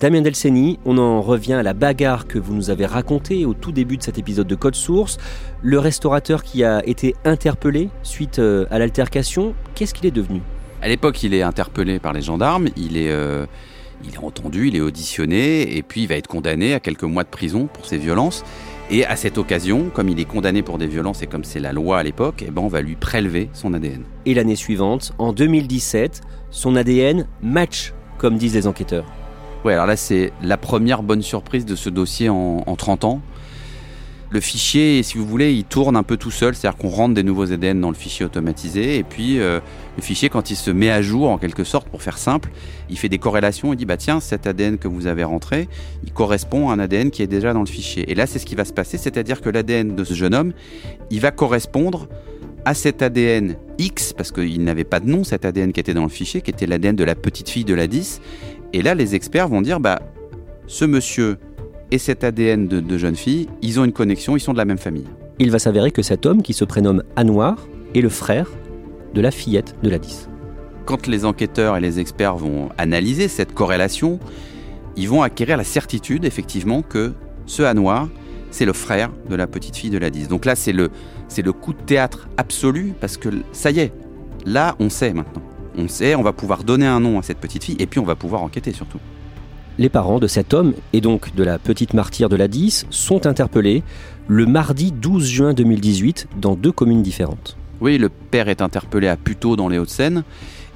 Damien 0.00 0.22
Delceni, 0.22 0.78
on 0.86 0.96
en 0.96 1.20
revient 1.20 1.52
à 1.52 1.62
la 1.62 1.74
bagarre 1.74 2.26
que 2.26 2.38
vous 2.38 2.54
nous 2.54 2.70
avez 2.70 2.86
racontée 2.86 3.44
au 3.44 3.52
tout 3.52 3.70
début 3.70 3.98
de 3.98 4.02
cet 4.02 4.16
épisode 4.16 4.46
de 4.46 4.54
Code 4.54 4.74
Source. 4.74 5.18
Le 5.60 5.78
restaurateur 5.78 6.42
qui 6.42 6.64
a 6.64 6.82
été 6.86 7.14
interpellé 7.26 7.90
suite 8.02 8.38
euh, 8.38 8.64
à 8.70 8.78
l'altercation, 8.78 9.52
qu'est-ce 9.74 9.92
qu'il 9.92 10.06
est 10.06 10.10
devenu? 10.10 10.40
À 10.80 10.88
l'époque, 10.88 11.22
il 11.22 11.34
est 11.34 11.42
interpellé 11.42 11.98
par 11.98 12.14
les 12.14 12.22
gendarmes, 12.22 12.68
il 12.78 12.96
est, 12.96 13.10
euh, 13.10 13.44
Il 14.02 14.14
est 14.14 14.18
entendu, 14.24 14.68
il 14.68 14.76
est 14.76 14.80
auditionné, 14.80 15.76
et 15.76 15.82
puis 15.82 16.04
il 16.04 16.06
va 16.06 16.14
être 16.14 16.28
condamné 16.28 16.72
à 16.72 16.80
quelques 16.80 17.04
mois 17.04 17.24
de 17.24 17.28
prison 17.28 17.68
pour 17.70 17.84
ses 17.84 17.98
violences. 17.98 18.42
Et 18.90 19.04
à 19.04 19.16
cette 19.16 19.36
occasion, 19.36 19.90
comme 19.92 20.08
il 20.08 20.18
est 20.18 20.24
condamné 20.24 20.62
pour 20.62 20.78
des 20.78 20.86
violences 20.86 21.20
et 21.22 21.26
comme 21.26 21.44
c'est 21.44 21.60
la 21.60 21.74
loi 21.74 21.98
à 21.98 22.02
l'époque, 22.02 22.42
eh 22.46 22.50
ben 22.50 22.62
on 22.62 22.68
va 22.68 22.80
lui 22.80 22.96
prélever 22.96 23.50
son 23.52 23.74
ADN. 23.74 24.04
Et 24.24 24.32
l'année 24.32 24.56
suivante, 24.56 25.12
en 25.18 25.34
2017, 25.34 26.22
son 26.50 26.74
ADN 26.74 27.26
match, 27.42 27.92
comme 28.16 28.38
disent 28.38 28.54
les 28.54 28.66
enquêteurs. 28.66 29.04
Ouais, 29.64 29.74
alors 29.74 29.86
là 29.86 29.96
c'est 29.96 30.32
la 30.42 30.56
première 30.56 31.02
bonne 31.02 31.22
surprise 31.22 31.66
de 31.66 31.76
ce 31.76 31.90
dossier 31.90 32.28
en, 32.28 32.62
en 32.66 32.76
30 32.76 33.04
ans. 33.04 33.20
Le 34.32 34.38
fichier, 34.38 35.02
si 35.02 35.18
vous 35.18 35.26
voulez, 35.26 35.52
il 35.54 35.64
tourne 35.64 35.96
un 35.96 36.04
peu 36.04 36.16
tout 36.16 36.30
seul, 36.30 36.54
c'est-à-dire 36.54 36.78
qu'on 36.78 36.88
rentre 36.88 37.14
des 37.14 37.24
nouveaux 37.24 37.52
ADN 37.52 37.80
dans 37.80 37.88
le 37.88 37.96
fichier 37.96 38.24
automatisé, 38.24 38.96
et 38.96 39.02
puis 39.02 39.40
euh, 39.40 39.58
le 39.96 40.02
fichier, 40.02 40.28
quand 40.28 40.52
il 40.52 40.56
se 40.56 40.70
met 40.70 40.88
à 40.88 41.02
jour, 41.02 41.30
en 41.30 41.36
quelque 41.36 41.64
sorte, 41.64 41.88
pour 41.88 42.00
faire 42.00 42.16
simple, 42.16 42.50
il 42.88 42.96
fait 42.96 43.08
des 43.08 43.18
corrélations, 43.18 43.72
il 43.72 43.76
dit, 43.76 43.86
bah 43.86 43.96
tiens, 43.96 44.20
cet 44.20 44.46
ADN 44.46 44.78
que 44.78 44.86
vous 44.86 45.08
avez 45.08 45.24
rentré, 45.24 45.68
il 46.04 46.12
correspond 46.12 46.70
à 46.70 46.74
un 46.74 46.78
ADN 46.78 47.10
qui 47.10 47.22
est 47.22 47.26
déjà 47.26 47.52
dans 47.52 47.58
le 47.58 47.66
fichier. 47.66 48.08
Et 48.08 48.14
là, 48.14 48.28
c'est 48.28 48.38
ce 48.38 48.46
qui 48.46 48.54
va 48.54 48.64
se 48.64 48.72
passer, 48.72 48.98
c'est-à-dire 48.98 49.40
que 49.40 49.50
l'ADN 49.50 49.96
de 49.96 50.04
ce 50.04 50.14
jeune 50.14 50.36
homme, 50.36 50.52
il 51.10 51.18
va 51.18 51.32
correspondre 51.32 52.06
à 52.64 52.74
cet 52.74 53.02
ADN 53.02 53.56
X, 53.78 54.12
parce 54.12 54.30
qu'il 54.30 54.62
n'avait 54.62 54.84
pas 54.84 55.00
de 55.00 55.08
nom, 55.08 55.24
cet 55.24 55.44
ADN 55.44 55.72
qui 55.72 55.80
était 55.80 55.94
dans 55.94 56.04
le 56.04 56.08
fichier, 56.08 56.40
qui 56.40 56.50
était 56.52 56.66
l'ADN 56.66 56.94
de 56.94 57.04
la 57.04 57.16
petite 57.16 57.48
fille 57.48 57.64
de 57.64 57.74
la 57.74 57.88
10. 57.88 58.20
Et 58.72 58.82
là, 58.82 58.94
les 58.94 59.14
experts 59.14 59.48
vont 59.48 59.62
dire, 59.62 59.80
bah, 59.80 60.00
ce 60.66 60.84
monsieur 60.84 61.38
et 61.90 61.98
cet 61.98 62.22
ADN 62.22 62.68
de, 62.68 62.80
de 62.80 62.98
jeune 62.98 63.16
fille, 63.16 63.48
ils 63.62 63.80
ont 63.80 63.84
une 63.84 63.92
connexion, 63.92 64.36
ils 64.36 64.40
sont 64.40 64.52
de 64.52 64.58
la 64.58 64.64
même 64.64 64.78
famille. 64.78 65.06
Il 65.38 65.50
va 65.50 65.58
s'avérer 65.58 65.90
que 65.90 66.02
cet 66.02 66.26
homme, 66.26 66.42
qui 66.42 66.52
se 66.52 66.64
prénomme 66.64 67.02
Anouar, 67.16 67.56
est 67.94 68.00
le 68.00 68.08
frère 68.08 68.50
de 69.14 69.20
la 69.20 69.30
fillette 69.30 69.74
de 69.82 69.90
la 69.90 69.98
10. 69.98 70.28
Quand 70.84 71.06
les 71.06 71.24
enquêteurs 71.24 71.76
et 71.76 71.80
les 71.80 71.98
experts 71.98 72.36
vont 72.36 72.68
analyser 72.78 73.26
cette 73.28 73.54
corrélation, 73.54 74.20
ils 74.96 75.08
vont 75.08 75.22
acquérir 75.22 75.56
la 75.56 75.64
certitude, 75.64 76.24
effectivement, 76.24 76.82
que 76.82 77.12
ce 77.46 77.62
Anouar, 77.62 78.08
c'est 78.50 78.64
le 78.64 78.72
frère 78.72 79.10
de 79.28 79.34
la 79.34 79.46
petite 79.46 79.76
fille 79.76 79.90
de 79.90 79.98
la 79.98 80.10
10. 80.10 80.28
Donc 80.28 80.44
là, 80.44 80.54
c'est 80.54 80.72
le, 80.72 80.90
c'est 81.28 81.42
le 81.42 81.52
coup 81.52 81.72
de 81.72 81.80
théâtre 81.80 82.28
absolu, 82.36 82.92
parce 83.00 83.16
que 83.16 83.28
ça 83.52 83.70
y 83.70 83.80
est, 83.80 83.92
là, 84.46 84.76
on 84.78 84.90
sait 84.90 85.12
maintenant. 85.12 85.42
On 85.76 85.88
sait, 85.88 86.14
on 86.14 86.22
va 86.22 86.32
pouvoir 86.32 86.64
donner 86.64 86.86
un 86.86 87.00
nom 87.00 87.18
à 87.18 87.22
cette 87.22 87.38
petite 87.38 87.64
fille, 87.64 87.76
et 87.78 87.86
puis 87.86 88.00
on 88.00 88.04
va 88.04 88.16
pouvoir 88.16 88.42
enquêter 88.42 88.72
surtout. 88.72 88.98
Les 89.78 89.88
parents 89.88 90.18
de 90.18 90.26
cet 90.26 90.52
homme 90.52 90.74
et 90.92 91.00
donc 91.00 91.34
de 91.34 91.42
la 91.42 91.58
petite 91.58 91.94
martyre 91.94 92.28
de 92.28 92.36
la 92.36 92.48
10 92.48 92.86
sont 92.90 93.26
interpellés 93.26 93.82
le 94.28 94.44
mardi 94.44 94.92
12 94.92 95.26
juin 95.26 95.54
2018 95.54 96.28
dans 96.38 96.54
deux 96.54 96.72
communes 96.72 97.02
différentes. 97.02 97.56
Oui, 97.80 97.96
le 97.96 98.10
père 98.10 98.48
est 98.48 98.60
interpellé 98.60 99.08
à 99.08 99.16
Puteaux 99.16 99.56
dans 99.56 99.68
les 99.68 99.78
Hauts-de-Seine 99.78 100.22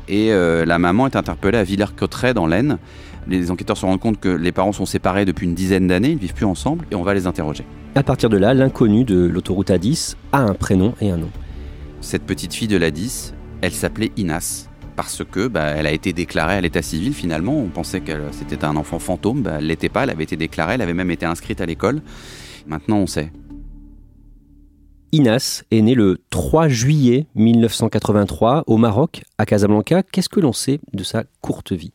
et 0.08 0.32
euh, 0.32 0.64
la 0.64 0.78
maman 0.78 1.06
est 1.06 1.16
interpellée 1.16 1.58
à 1.58 1.64
Villers-Cotterêts 1.64 2.32
dans 2.32 2.46
l'Aisne. 2.46 2.78
Les 3.26 3.50
enquêteurs 3.50 3.76
se 3.76 3.84
rendent 3.84 4.00
compte 4.00 4.20
que 4.20 4.28
les 4.28 4.52
parents 4.52 4.72
sont 4.72 4.86
séparés 4.86 5.24
depuis 5.24 5.46
une 5.46 5.54
dizaine 5.54 5.86
d'années, 5.86 6.10
ils 6.10 6.16
ne 6.16 6.20
vivent 6.20 6.34
plus 6.34 6.46
ensemble 6.46 6.86
et 6.90 6.94
on 6.94 7.02
va 7.02 7.14
les 7.14 7.26
interroger. 7.26 7.64
À 7.94 8.02
partir 8.02 8.30
de 8.30 8.36
là, 8.36 8.54
l'inconnu 8.54 9.04
de 9.04 9.18
l'autoroute 9.18 9.70
A10 9.70 10.14
a 10.32 10.38
un 10.38 10.54
prénom 10.54 10.94
et 11.00 11.10
un 11.10 11.16
nom. 11.16 11.30
Cette 12.00 12.24
petite 12.24 12.54
fille 12.54 12.68
de 12.68 12.76
la 12.76 12.90
10, 12.90 13.34
elle 13.60 13.72
s'appelait 13.72 14.12
Inas 14.16 14.68
parce 14.96 15.22
que 15.24 15.48
bah, 15.48 15.66
elle 15.76 15.86
a 15.86 15.92
été 15.92 16.12
déclarée 16.12 16.54
à 16.54 16.60
l'état 16.60 16.82
civil 16.82 17.14
finalement. 17.14 17.56
On 17.56 17.68
pensait 17.68 18.00
que 18.00 18.12
c'était 18.32 18.64
un 18.64 18.76
enfant 18.76 18.98
fantôme, 18.98 19.42
bah, 19.42 19.56
elle 19.58 19.66
l'était 19.66 19.88
pas, 19.88 20.04
elle 20.04 20.10
avait 20.10 20.24
été 20.24 20.36
déclarée, 20.36 20.74
elle 20.74 20.82
avait 20.82 20.94
même 20.94 21.10
été 21.10 21.26
inscrite 21.26 21.60
à 21.60 21.66
l'école. 21.66 22.02
Maintenant 22.66 22.98
on 22.98 23.06
sait. 23.06 23.30
Inas 25.12 25.62
est 25.70 25.80
née 25.80 25.94
le 25.94 26.18
3 26.30 26.66
juillet 26.66 27.26
1983 27.36 28.64
au 28.66 28.76
Maroc, 28.78 29.22
à 29.38 29.46
Casablanca. 29.46 30.02
Qu'est-ce 30.02 30.28
que 30.28 30.40
l'on 30.40 30.52
sait 30.52 30.80
de 30.92 31.04
sa 31.04 31.22
courte 31.40 31.72
vie? 31.72 31.92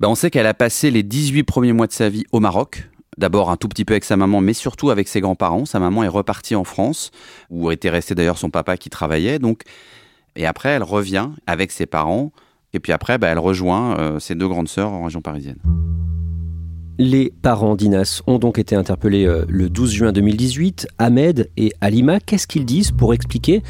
Bah, 0.00 0.08
On 0.08 0.14
sait 0.14 0.30
qu'elle 0.30 0.46
a 0.46 0.54
passé 0.54 0.90
les 0.90 1.02
18 1.02 1.42
premiers 1.42 1.74
mois 1.74 1.86
de 1.86 1.92
sa 1.92 2.08
vie 2.08 2.24
au 2.32 2.40
Maroc. 2.40 2.88
D'abord 3.18 3.50
un 3.50 3.56
tout 3.56 3.68
petit 3.68 3.84
peu 3.84 3.92
avec 3.92 4.04
sa 4.04 4.16
maman, 4.16 4.40
mais 4.40 4.54
surtout 4.54 4.90
avec 4.90 5.08
ses 5.08 5.20
grands-parents. 5.20 5.66
Sa 5.66 5.78
maman 5.78 6.04
est 6.04 6.08
repartie 6.08 6.56
en 6.56 6.64
France, 6.64 7.10
où 7.50 7.70
était 7.70 7.90
resté 7.90 8.14
d'ailleurs 8.14 8.38
son 8.38 8.50
papa 8.50 8.76
qui 8.76 8.88
travaillait. 8.88 9.38
Donc 9.38 9.62
et 10.36 10.46
après, 10.46 10.70
elle 10.70 10.82
revient 10.82 11.28
avec 11.46 11.70
ses 11.70 11.86
parents. 11.86 12.32
Et 12.72 12.80
puis 12.80 12.92
après, 12.92 13.18
bah, 13.18 13.28
elle 13.28 13.38
rejoint 13.38 13.98
euh, 13.98 14.18
ses 14.18 14.34
deux 14.34 14.48
grandes 14.48 14.68
sœurs 14.68 14.92
en 14.92 15.04
région 15.04 15.20
parisienne. 15.20 15.58
Les 16.98 17.32
parents 17.42 17.74
d'Inas 17.74 18.22
ont 18.26 18.38
donc 18.38 18.58
été 18.58 18.76
interpellés 18.76 19.26
euh, 19.26 19.44
le 19.48 19.68
12 19.68 19.92
juin 19.92 20.12
2018. 20.12 20.88
Ahmed 20.98 21.50
et 21.56 21.72
Alima, 21.80 22.20
qu'est-ce 22.20 22.46
qu'ils 22.46 22.64
disent 22.64 22.92
pour 22.92 23.14
expliquer 23.14 23.62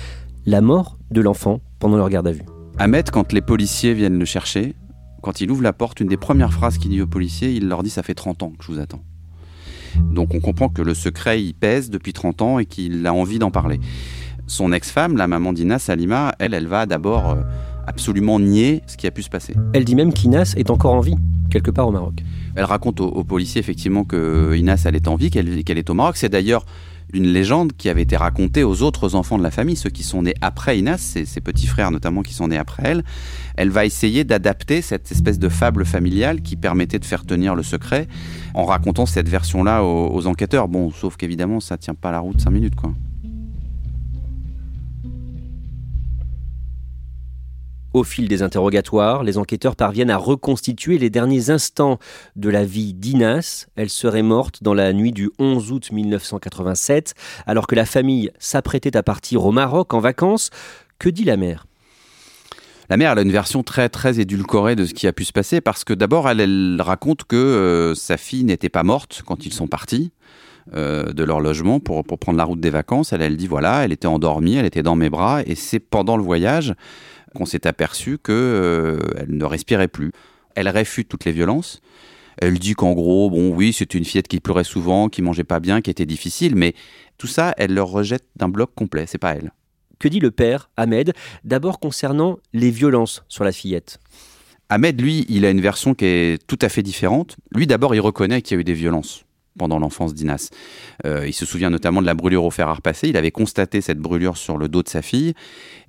la 0.46 0.60
mort 0.60 0.98
de 1.10 1.20
l'enfant 1.20 1.60
pendant 1.78 1.96
leur 1.96 2.08
garde 2.08 2.28
à 2.28 2.32
vue? 2.32 2.44
Ahmed, 2.78 3.10
quand 3.10 3.32
les 3.32 3.40
policiers 3.40 3.94
viennent 3.94 4.18
le 4.18 4.24
chercher, 4.24 4.74
quand 5.22 5.40
il 5.40 5.50
ouvre 5.50 5.62
la 5.62 5.72
porte, 5.72 6.00
une 6.00 6.08
des 6.08 6.16
premières 6.18 6.52
phrases 6.52 6.76
qu'il 6.76 6.90
dit 6.90 7.00
aux 7.00 7.06
policiers, 7.06 7.52
il 7.52 7.68
leur 7.68 7.82
dit 7.82 7.90
Ça 7.90 8.02
fait 8.02 8.14
30 8.14 8.42
ans 8.42 8.52
que 8.58 8.64
je 8.64 8.72
vous 8.72 8.78
attends. 8.78 9.02
Donc 9.96 10.34
on 10.34 10.40
comprend 10.40 10.68
que 10.68 10.82
le 10.82 10.92
secret, 10.92 11.42
il 11.42 11.54
pèse 11.54 11.88
depuis 11.88 12.12
30 12.12 12.42
ans 12.42 12.58
et 12.58 12.66
qu'il 12.66 13.06
a 13.06 13.14
envie 13.14 13.38
d'en 13.38 13.50
parler. 13.50 13.80
Son 14.46 14.72
ex-femme, 14.72 15.16
la 15.16 15.26
maman 15.26 15.52
d'Inas, 15.52 15.80
Salima, 15.80 16.34
elle, 16.38 16.54
elle 16.54 16.66
va 16.66 16.86
d'abord 16.86 17.30
euh, 17.30 17.36
absolument 17.86 18.38
nier 18.38 18.82
ce 18.86 18.96
qui 18.96 19.06
a 19.06 19.10
pu 19.10 19.22
se 19.22 19.30
passer. 19.30 19.54
Elle 19.72 19.84
dit 19.84 19.94
même 19.94 20.12
qu'Inas 20.12 20.54
est 20.56 20.70
encore 20.70 20.94
en 20.94 21.00
vie, 21.00 21.16
quelque 21.50 21.70
part 21.70 21.88
au 21.88 21.92
Maroc. 21.92 22.22
Elle 22.56 22.64
raconte 22.64 23.00
aux, 23.00 23.24
policiers 23.24 23.60
effectivement 23.60 24.04
que 24.04 24.54
Inas, 24.56 24.82
elle 24.86 24.96
est 24.96 25.08
en 25.08 25.16
vie, 25.16 25.30
qu'elle 25.30 25.78
est 25.78 25.90
au 25.90 25.94
Maroc. 25.94 26.16
C'est 26.16 26.28
d'ailleurs 26.28 26.64
une 27.12 27.26
légende 27.26 27.72
qui 27.72 27.88
avait 27.88 28.02
été 28.02 28.16
racontée 28.16 28.64
aux 28.64 28.82
autres 28.82 29.14
enfants 29.14 29.38
de 29.38 29.42
la 29.42 29.50
famille, 29.50 29.76
ceux 29.76 29.90
qui 29.90 30.02
sont 30.02 30.22
nés 30.22 30.34
après 30.40 30.78
Inas, 30.78 30.98
ses, 30.98 31.24
ses 31.24 31.40
petits 31.40 31.66
frères 31.66 31.90
notamment 31.90 32.22
qui 32.22 32.34
sont 32.34 32.48
nés 32.48 32.58
après 32.58 32.82
elle. 32.84 33.04
Elle 33.56 33.70
va 33.70 33.84
essayer 33.84 34.24
d'adapter 34.24 34.82
cette 34.82 35.10
espèce 35.10 35.38
de 35.38 35.48
fable 35.48 35.84
familiale 35.84 36.42
qui 36.42 36.56
permettait 36.56 36.98
de 36.98 37.04
faire 37.04 37.24
tenir 37.24 37.54
le 37.54 37.62
secret 37.62 38.08
en 38.54 38.64
racontant 38.64 39.06
cette 39.06 39.28
version-là 39.28 39.82
aux, 39.82 40.14
aux 40.14 40.26
enquêteurs. 40.26 40.68
Bon, 40.68 40.90
sauf 40.90 41.16
qu'évidemment, 41.16 41.60
ça 41.60 41.76
tient 41.76 41.94
pas 41.94 42.12
la 42.12 42.20
route 42.20 42.40
cinq 42.40 42.50
minutes, 42.50 42.76
quoi. 42.76 42.92
Au 47.94 48.02
fil 48.02 48.26
des 48.26 48.42
interrogatoires, 48.42 49.22
les 49.22 49.38
enquêteurs 49.38 49.76
parviennent 49.76 50.10
à 50.10 50.16
reconstituer 50.16 50.98
les 50.98 51.10
derniers 51.10 51.50
instants 51.50 52.00
de 52.34 52.50
la 52.50 52.64
vie 52.64 52.92
d'Inas. 52.92 53.68
Elle 53.76 53.88
serait 53.88 54.24
morte 54.24 54.64
dans 54.64 54.74
la 54.74 54.92
nuit 54.92 55.12
du 55.12 55.30
11 55.38 55.70
août 55.70 55.92
1987, 55.92 57.14
alors 57.46 57.68
que 57.68 57.76
la 57.76 57.84
famille 57.84 58.32
s'apprêtait 58.40 58.96
à 58.96 59.04
partir 59.04 59.46
au 59.46 59.52
Maroc 59.52 59.94
en 59.94 60.00
vacances. 60.00 60.50
Que 60.98 61.08
dit 61.08 61.22
la 61.22 61.36
mère? 61.36 61.68
La 62.90 62.96
mère 62.96 63.16
a 63.16 63.22
une 63.22 63.30
version 63.30 63.62
très 63.62 63.88
très 63.88 64.18
édulcorée 64.18 64.74
de 64.74 64.86
ce 64.86 64.92
qui 64.92 65.06
a 65.06 65.12
pu 65.12 65.24
se 65.24 65.32
passer 65.32 65.60
parce 65.60 65.84
que 65.84 65.94
d'abord 65.94 66.28
elle, 66.28 66.40
elle, 66.40 66.82
raconte 66.82 67.22
que 67.22 67.36
euh, 67.36 67.94
sa 67.94 68.16
fille 68.16 68.42
n'était 68.42 68.68
pas 68.68 68.82
morte 68.82 69.22
quand 69.24 69.46
ils 69.46 69.52
sont 69.52 69.68
partis 69.68 70.10
euh, 70.74 71.12
de 71.12 71.22
leur 71.22 71.40
logement 71.40 71.78
pour, 71.78 72.02
pour 72.02 72.18
prendre 72.18 72.38
la 72.38 72.44
route 72.44 72.60
des 72.60 72.70
vacances. 72.70 73.12
Elle, 73.12 73.22
elle 73.22 73.36
dit 73.36 73.46
voilà, 73.46 73.84
elle 73.84 73.92
était 73.92 74.08
endormie, 74.08 74.56
elle 74.56 74.66
était 74.66 74.82
dans 74.82 74.96
mes 74.96 75.10
bras 75.10 75.42
et 75.46 75.54
c'est 75.54 75.78
pendant 75.78 76.16
le 76.16 76.24
voyage 76.24 76.74
qu'on 77.34 77.46
s'est 77.46 77.66
aperçu 77.66 78.18
qu'elle 78.18 78.34
euh, 78.34 78.98
ne 79.28 79.44
respirait 79.44 79.88
plus. 79.88 80.12
Elle 80.54 80.68
réfute 80.68 81.08
toutes 81.08 81.24
les 81.24 81.32
violences. 81.32 81.80
Elle 82.38 82.58
dit 82.58 82.74
qu'en 82.74 82.92
gros, 82.92 83.30
bon, 83.30 83.50
oui, 83.50 83.72
c'était 83.72 83.98
une 83.98 84.04
fillette 84.04 84.28
qui 84.28 84.40
pleurait 84.40 84.64
souvent, 84.64 85.08
qui 85.08 85.22
mangeait 85.22 85.44
pas 85.44 85.60
bien, 85.60 85.80
qui 85.80 85.90
était 85.90 86.06
difficile, 86.06 86.56
mais 86.56 86.74
tout 87.18 87.26
ça, 87.26 87.54
elle 87.58 87.74
le 87.74 87.82
rejette 87.82 88.24
d'un 88.36 88.48
bloc 88.48 88.72
complet. 88.74 89.04
C'est 89.06 89.18
pas 89.18 89.34
elle. 89.34 89.52
Que 89.98 90.08
dit 90.08 90.20
le 90.20 90.30
père, 90.30 90.70
Ahmed, 90.76 91.12
d'abord 91.44 91.78
concernant 91.78 92.38
les 92.52 92.70
violences 92.70 93.24
sur 93.28 93.44
la 93.44 93.52
fillette? 93.52 94.00
Ahmed, 94.68 95.00
lui, 95.00 95.24
il 95.28 95.44
a 95.44 95.50
une 95.50 95.60
version 95.60 95.94
qui 95.94 96.06
est 96.06 96.46
tout 96.46 96.58
à 96.60 96.68
fait 96.68 96.82
différente. 96.82 97.36
Lui, 97.52 97.66
d'abord, 97.66 97.94
il 97.94 98.00
reconnaît 98.00 98.42
qu'il 98.42 98.56
y 98.56 98.58
a 98.58 98.60
eu 98.60 98.64
des 98.64 98.72
violences 98.72 99.24
pendant 99.56 99.78
l'enfance 99.78 100.14
d'Inas. 100.14 100.50
Euh, 101.06 101.26
il 101.26 101.32
se 101.32 101.46
souvient 101.46 101.70
notamment 101.70 102.00
de 102.00 102.06
la 102.06 102.14
brûlure 102.14 102.44
au 102.44 102.50
fer 102.50 102.68
à 102.68 102.74
repasser. 102.74 103.08
Il 103.08 103.16
avait 103.16 103.30
constaté 103.30 103.80
cette 103.80 103.98
brûlure 103.98 104.36
sur 104.36 104.56
le 104.56 104.68
dos 104.68 104.82
de 104.82 104.88
sa 104.88 105.02
fille 105.02 105.34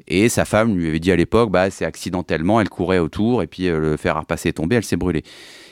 et 0.08 0.30
sa 0.30 0.46
femme 0.46 0.76
lui 0.76 0.88
avait 0.88 1.00
dit 1.00 1.12
à 1.12 1.16
l'époque, 1.16 1.52
bah, 1.52 1.70
c'est 1.70 1.86
accidentellement, 1.86 2.62
elle 2.62 2.70
courait 2.70 3.00
autour 3.00 3.42
et 3.42 3.48
puis 3.48 3.68
euh, 3.68 3.80
le 3.80 3.98
fer 3.98 4.16
à 4.18 4.22
repasser 4.22 4.50
est 4.50 4.54
tombé, 4.54 4.76
elle 4.76 4.84
s'est 4.84 4.98
brûlée. 4.98 5.24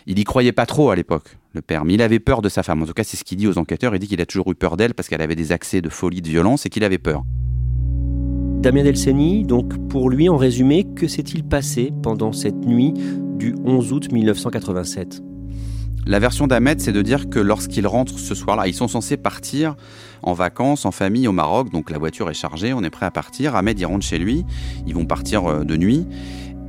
Il 0.08 0.20
y 0.20 0.24
croyait 0.24 0.52
pas 0.52 0.66
trop 0.66 0.90
à 0.90 0.96
l'époque, 0.96 1.38
le 1.54 1.62
père, 1.62 1.86
mais 1.86 1.94
il 1.94 2.02
avait 2.02 2.20
peur 2.20 2.42
de 2.42 2.50
sa 2.50 2.64
femme. 2.64 2.82
En 2.82 2.86
tout 2.86 2.94
cas, 2.94 3.04
c'est 3.04 3.16
ce 3.16 3.24
qu'il 3.24 3.38
dit 3.38 3.48
aux 3.48 3.58
enquêteurs. 3.58 3.96
Il 3.96 4.00
dit 4.00 4.08
qu'il 4.08 4.22
a 4.22 4.26
toujours 4.26 4.52
eu 4.52 4.56
peur 4.56 4.76
d'elle 4.76 4.94
parce 4.94 5.08
qu'elle 5.08 5.22
avait 5.22 5.36
des 5.36 5.52
accès 5.52 5.82
de 5.82 5.90
folie, 5.90 6.22
de 6.22 6.30
violence 6.30 6.66
et 6.66 6.70
qu'il 6.70 6.84
avait 6.84 6.98
peur. 6.98 7.24
Damien 8.62 8.84
Delceni, 8.84 9.44
donc 9.44 9.78
pour 9.90 10.10
lui, 10.10 10.30
en 10.30 10.38
résumé, 10.38 10.86
que 10.96 11.08
s'est-il 11.08 11.44
passé 11.44 11.92
pendant 12.02 12.32
cette 12.32 12.66
nuit 12.66 12.94
du 13.38 13.56
11 13.66 13.94
août 13.94 14.12
1987 14.12 15.33
la 16.06 16.20
version 16.20 16.48
d'Ahmed, 16.48 16.82
c'est 16.82 16.92
de 16.92 17.02
dire 17.02 17.30
que 17.30 17.40
lorsqu'ils 17.40 17.88
rentrent 17.88 18.20
ce 18.20 18.36
soir-là, 18.36 18.68
ils 18.68 18.74
sont 18.74 18.90
censés 18.90 19.16
partir 19.16 19.76
en 20.22 20.34
vacances, 20.34 20.86
en 20.86 20.92
famille 20.92 21.28
au 21.28 21.32
Maroc, 21.32 21.72
donc 21.72 21.90
la 21.90 21.98
voiture 21.98 22.30
est 22.30 22.34
chargée, 22.34 22.74
on 22.74 22.84
est 22.84 22.90
prêt 22.90 23.06
à 23.06 23.12
partir. 23.12 23.56
Ahmed, 23.56 23.80
il 23.80 23.86
rentre 23.86 24.06
chez 24.06 24.18
lui, 24.18 24.46
ils 24.86 24.94
vont 24.94 25.06
partir 25.06 25.46
euh, 25.46 25.64
de 25.64 25.78
nuit, 25.78 26.06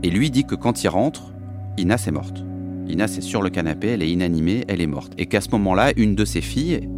et 0.04 0.10
lui 0.10 0.30
dit 0.30 0.44
que 0.44 0.54
quand 0.54 0.84
il 0.84 0.88
rentre, 0.88 1.32
Inas 1.78 2.04
est 2.06 2.12
morte. 2.12 2.44
Inas 2.88 3.16
est 3.18 3.22
sur 3.22 3.42
le 3.42 3.50
canapé, 3.50 3.88
elle 3.88 4.02
est 4.02 4.10
inanimée, 4.10 4.64
elle 4.68 4.80
est 4.80 4.86
morte. 4.86 5.12
Et 5.18 5.26
qu'à 5.26 5.40
ce 5.40 5.50
moment-là, 5.50 5.92
une 5.96 6.14
de 6.14 6.24
ses 6.24 6.40
filles 6.40 6.88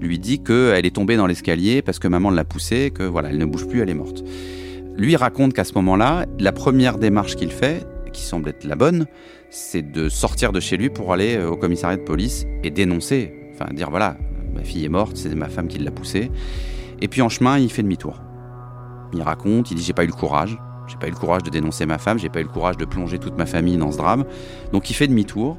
lui 0.00 0.20
dit 0.20 0.40
qu'elle 0.40 0.86
est 0.86 0.94
tombée 0.94 1.16
dans 1.16 1.26
l'escalier 1.26 1.82
parce 1.82 1.98
que 1.98 2.06
maman 2.06 2.30
l'a 2.30 2.44
poussée, 2.44 2.92
que 2.94 3.02
voilà, 3.02 3.30
elle 3.30 3.38
ne 3.38 3.44
bouge 3.44 3.66
plus, 3.66 3.80
elle 3.80 3.90
est 3.90 3.94
morte. 3.94 4.22
Lui 4.96 5.16
raconte 5.16 5.54
qu'à 5.54 5.64
ce 5.64 5.72
moment-là, 5.74 6.26
la 6.38 6.52
première 6.52 6.98
démarche 6.98 7.34
qu'il 7.34 7.50
fait, 7.50 7.84
qui 8.12 8.22
semble 8.22 8.50
être 8.50 8.64
la 8.64 8.76
bonne, 8.76 9.06
c'est 9.50 9.90
de 9.90 10.08
sortir 10.08 10.52
de 10.52 10.60
chez 10.60 10.76
lui 10.76 10.90
pour 10.90 11.12
aller 11.12 11.36
euh, 11.36 11.50
au 11.50 11.56
commissariat 11.56 11.96
de 11.96 12.02
police 12.02 12.46
et 12.62 12.70
dénoncer, 12.70 13.32
enfin 13.54 13.72
dire 13.72 13.90
voilà, 13.90 14.16
ma 14.54 14.62
fille 14.62 14.84
est 14.84 14.90
morte, 14.90 15.16
c'est 15.16 15.34
ma 15.34 15.48
femme 15.48 15.68
qui 15.68 15.78
l'a 15.78 15.90
poussée. 15.90 16.30
Et 17.00 17.08
puis 17.08 17.22
en 17.22 17.28
chemin, 17.28 17.58
il 17.58 17.70
fait 17.70 17.82
demi-tour. 17.82 18.20
Il 19.12 19.22
raconte, 19.22 19.70
il 19.70 19.76
dit 19.76 19.82
j'ai 19.82 19.92
pas 19.92 20.04
eu 20.04 20.08
le 20.08 20.12
courage, 20.12 20.58
j'ai 20.86 20.96
pas 20.96 21.06
eu 21.06 21.10
le 21.10 21.16
courage 21.16 21.42
de 21.42 21.50
dénoncer 21.50 21.86
ma 21.86 21.98
femme, 21.98 22.18
j'ai 22.18 22.28
pas 22.28 22.40
eu 22.40 22.44
le 22.44 22.48
courage 22.48 22.76
de 22.76 22.84
plonger 22.84 23.18
toute 23.18 23.38
ma 23.38 23.46
famille 23.46 23.76
dans 23.76 23.92
ce 23.92 23.98
drame. 23.98 24.24
Donc 24.72 24.90
il 24.90 24.94
fait 24.94 25.06
demi-tour. 25.06 25.58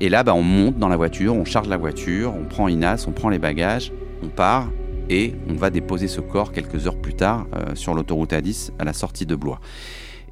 Et 0.00 0.08
là, 0.08 0.24
bah, 0.24 0.34
on 0.34 0.42
monte 0.42 0.76
dans 0.76 0.88
la 0.88 0.96
voiture, 0.96 1.34
on 1.34 1.44
charge 1.44 1.68
la 1.68 1.76
voiture, 1.76 2.34
on 2.34 2.44
prend 2.44 2.66
Inas, 2.66 3.04
on 3.06 3.12
prend 3.12 3.28
les 3.28 3.38
bagages, 3.38 3.92
on 4.22 4.28
part 4.28 4.68
et 5.08 5.34
on 5.48 5.54
va 5.54 5.70
déposer 5.70 6.08
ce 6.08 6.20
corps 6.20 6.50
quelques 6.50 6.86
heures 6.86 7.00
plus 7.00 7.14
tard 7.14 7.46
euh, 7.54 7.74
sur 7.74 7.94
l'autoroute 7.94 8.32
A10 8.32 8.70
à 8.78 8.84
la 8.84 8.92
sortie 8.92 9.26
de 9.26 9.36
Blois. 9.36 9.60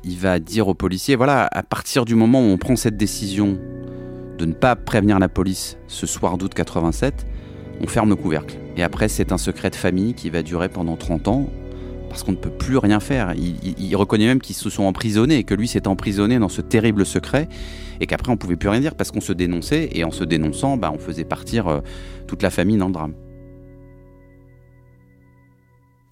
Il 0.05 0.19
va 0.19 0.38
dire 0.38 0.69
aux 0.69 0.75
policiers, 0.75 1.17
voilà, 1.17 1.49
à 1.53 1.62
partir 1.62 2.05
du 2.05 2.15
moment 2.15 2.41
où 2.41 2.51
on 2.51 2.59
prend 2.59 2.77
cette 2.77 2.97
décision 2.97 3.59
de 4.38 4.47
ne 4.47 4.53
pas 4.53 4.75
prévenir 4.75 5.19
la 5.19 5.29
police 5.29 5.77
ce 5.87 6.07
soir 6.07 6.38
d'août 6.38 6.53
87, 6.55 7.27
on 7.81 7.87
ferme 7.87 8.09
le 8.09 8.17
couvercle. 8.17 8.57
Et 8.77 8.83
après, 8.83 9.09
c'est 9.09 9.33
un 9.33 9.38
secret 9.38 9.71
de 9.71 9.77
famille 9.77 10.15
qui 10.15 10.31
va 10.31 10.43
durer 10.43 10.69
pendant 10.69 10.97
30 10.97 11.29
ans 11.29 11.47
parce 12.09 12.25
qu'on 12.25 12.33
ne 12.33 12.37
peut 12.37 12.51
plus 12.51 12.77
rien 12.77 13.01
faire. 13.01 13.33
Il, 13.37 13.97
reconnaît 13.97 14.27
même 14.27 14.41
qu'ils 14.41 14.55
se 14.55 14.69
sont 14.69 14.83
emprisonnés 14.85 15.38
et 15.38 15.45
que 15.45 15.55
lui 15.55 15.67
s'est 15.67 15.88
emprisonné 15.88 16.38
dans 16.38 16.51
ce 16.51 16.61
terrible 16.61 17.07
secret 17.07 17.49
et 18.01 18.07
qu'après 18.07 18.31
on 18.31 18.37
pouvait 18.37 18.57
plus 18.57 18.69
rien 18.69 18.81
dire 18.81 18.95
parce 18.95 19.11
qu'on 19.11 19.23
se 19.23 19.33
dénonçait 19.33 19.88
et 19.93 20.05
en 20.05 20.11
se 20.11 20.23
dénonçant, 20.23 20.77
bah, 20.77 20.93
on 20.95 20.99
faisait 20.99 21.25
partir 21.25 21.69
euh, 21.69 21.81
toute 22.27 22.43
la 22.43 22.51
famille 22.51 22.77
dans 22.77 22.88
le 22.88 22.93
drame. 22.93 23.15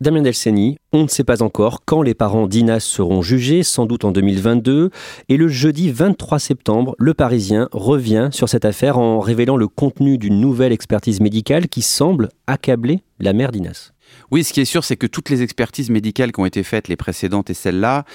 Damien 0.00 0.22
Delceni, 0.22 0.78
on 0.92 1.02
ne 1.02 1.08
sait 1.08 1.24
pas 1.24 1.42
encore 1.42 1.84
quand 1.84 2.00
les 2.00 2.14
parents 2.14 2.46
d'Inas 2.46 2.80
seront 2.80 3.20
jugés, 3.20 3.62
sans 3.62 3.84
doute 3.84 4.06
en 4.06 4.12
2022. 4.12 4.88
Et 5.28 5.36
le 5.36 5.48
jeudi 5.48 5.90
23 5.90 6.38
septembre, 6.38 6.96
Le 6.98 7.12
Parisien 7.12 7.68
revient 7.72 8.30
sur 8.32 8.48
cette 8.48 8.64
affaire 8.64 8.96
en 8.96 9.20
révélant 9.20 9.58
le 9.58 9.68
contenu 9.68 10.16
d'une 10.16 10.40
nouvelle 10.40 10.72
expertise 10.72 11.20
médicale 11.20 11.68
qui 11.68 11.82
semble 11.82 12.30
accabler 12.46 13.00
la 13.18 13.34
mère 13.34 13.52
d'Inas. 13.52 13.92
Oui, 14.30 14.42
ce 14.42 14.54
qui 14.54 14.62
est 14.62 14.64
sûr, 14.64 14.84
c'est 14.84 14.96
que 14.96 15.06
toutes 15.06 15.28
les 15.28 15.42
expertises 15.42 15.90
médicales 15.90 16.32
qui 16.32 16.40
ont 16.40 16.46
été 16.46 16.62
faites, 16.62 16.88
les 16.88 16.96
précédentes 16.96 17.50
et 17.50 17.54
celles-là, 17.54 18.06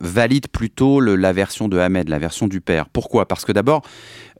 valident 0.00 0.48
plutôt 0.48 1.00
la 1.00 1.32
version 1.34 1.68
de 1.68 1.76
Ahmed, 1.76 2.08
la 2.08 2.18
version 2.18 2.48
du 2.48 2.62
père. 2.62 2.88
Pourquoi? 2.88 3.28
Parce 3.28 3.44
que 3.44 3.52
d'abord, 3.52 3.82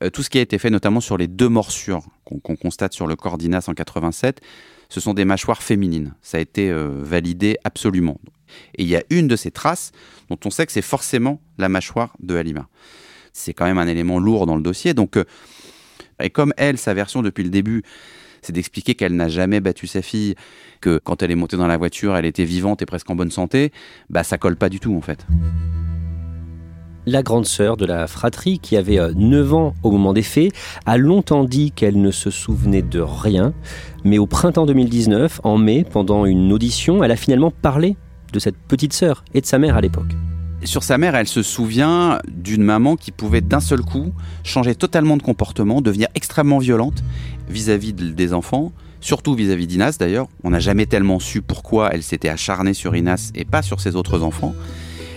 euh, 0.02 0.08
tout 0.08 0.22
ce 0.22 0.30
qui 0.30 0.38
a 0.38 0.40
été 0.40 0.56
fait, 0.56 0.70
notamment 0.70 1.00
sur 1.00 1.18
les 1.18 1.28
deux 1.28 1.50
morsures 1.50 2.04
qu'on 2.24 2.56
constate 2.56 2.94
sur 2.94 3.06
le 3.06 3.16
corps 3.16 3.36
d'Inas 3.36 3.66
en 3.68 3.74
87, 3.74 4.40
ce 4.88 5.00
sont 5.00 5.14
des 5.14 5.24
mâchoires 5.24 5.62
féminines. 5.62 6.14
Ça 6.22 6.38
a 6.38 6.40
été 6.40 6.70
euh, 6.70 6.88
validé 7.02 7.56
absolument. 7.64 8.18
Et 8.76 8.82
il 8.82 8.88
y 8.88 8.96
a 8.96 9.02
une 9.10 9.28
de 9.28 9.36
ces 9.36 9.50
traces 9.50 9.92
dont 10.30 10.38
on 10.44 10.50
sait 10.50 10.66
que 10.66 10.72
c'est 10.72 10.82
forcément 10.82 11.40
la 11.58 11.68
mâchoire 11.68 12.16
de 12.20 12.36
Halima. 12.36 12.68
C'est 13.32 13.52
quand 13.52 13.66
même 13.66 13.78
un 13.78 13.86
élément 13.86 14.18
lourd 14.18 14.46
dans 14.46 14.56
le 14.56 14.62
dossier. 14.62 14.94
Donc, 14.94 15.16
euh, 15.16 15.24
et 16.22 16.30
comme 16.30 16.54
elle, 16.56 16.78
sa 16.78 16.94
version 16.94 17.22
depuis 17.22 17.44
le 17.44 17.50
début, 17.50 17.82
c'est 18.42 18.52
d'expliquer 18.52 18.94
qu'elle 18.94 19.16
n'a 19.16 19.28
jamais 19.28 19.60
battu 19.60 19.86
sa 19.86 20.02
fille, 20.02 20.36
que 20.80 20.98
quand 20.98 21.22
elle 21.22 21.30
est 21.30 21.36
montée 21.36 21.56
dans 21.56 21.66
la 21.66 21.76
voiture, 21.76 22.16
elle 22.16 22.26
était 22.26 22.44
vivante 22.44 22.80
et 22.80 22.86
presque 22.86 23.10
en 23.10 23.16
bonne 23.16 23.30
santé, 23.30 23.72
bah 24.08 24.22
ça 24.22 24.38
colle 24.38 24.56
pas 24.56 24.68
du 24.68 24.78
tout 24.78 24.94
en 24.94 25.00
fait 25.00 25.26
la 27.06 27.22
grande 27.22 27.46
sœur 27.46 27.76
de 27.76 27.86
la 27.86 28.06
fratrie, 28.06 28.58
qui 28.58 28.76
avait 28.76 28.98
9 29.14 29.52
euh, 29.52 29.54
ans 29.54 29.74
au 29.82 29.90
moment 29.90 30.12
des 30.12 30.22
faits, 30.22 30.52
a 30.84 30.98
longtemps 30.98 31.44
dit 31.44 31.70
qu'elle 31.70 32.00
ne 32.00 32.10
se 32.10 32.30
souvenait 32.30 32.82
de 32.82 33.00
rien. 33.00 33.54
Mais 34.04 34.18
au 34.18 34.26
printemps 34.26 34.66
2019, 34.66 35.40
en 35.44 35.56
mai, 35.56 35.84
pendant 35.88 36.26
une 36.26 36.52
audition, 36.52 37.02
elle 37.02 37.12
a 37.12 37.16
finalement 37.16 37.50
parlé 37.50 37.96
de 38.32 38.38
cette 38.38 38.56
petite 38.56 38.92
sœur 38.92 39.24
et 39.34 39.40
de 39.40 39.46
sa 39.46 39.58
mère 39.58 39.76
à 39.76 39.80
l'époque. 39.80 40.12
Sur 40.64 40.82
sa 40.82 40.98
mère, 40.98 41.14
elle 41.14 41.28
se 41.28 41.42
souvient 41.42 42.18
d'une 42.26 42.62
maman 42.62 42.96
qui 42.96 43.12
pouvait 43.12 43.40
d'un 43.40 43.60
seul 43.60 43.82
coup 43.82 44.12
changer 44.42 44.74
totalement 44.74 45.16
de 45.16 45.22
comportement, 45.22 45.80
devenir 45.80 46.08
extrêmement 46.14 46.58
violente 46.58 47.04
vis-à-vis 47.48 47.92
des 47.92 48.32
enfants, 48.32 48.72
surtout 49.00 49.34
vis-à-vis 49.34 49.68
d'Inas 49.68 49.96
d'ailleurs. 50.00 50.26
On 50.42 50.50
n'a 50.50 50.58
jamais 50.58 50.86
tellement 50.86 51.20
su 51.20 51.40
pourquoi 51.40 51.90
elle 51.92 52.02
s'était 52.02 52.30
acharnée 52.30 52.74
sur 52.74 52.96
Inas 52.96 53.30
et 53.36 53.44
pas 53.44 53.62
sur 53.62 53.80
ses 53.80 53.94
autres 53.94 54.22
enfants. 54.22 54.54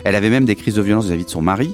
Elle 0.04 0.16
avait 0.16 0.30
même 0.30 0.46
des 0.46 0.56
crises 0.56 0.76
de 0.76 0.82
violence 0.82 1.06
vis-à-vis 1.06 1.26
de 1.26 1.30
son 1.30 1.42
mari. 1.42 1.74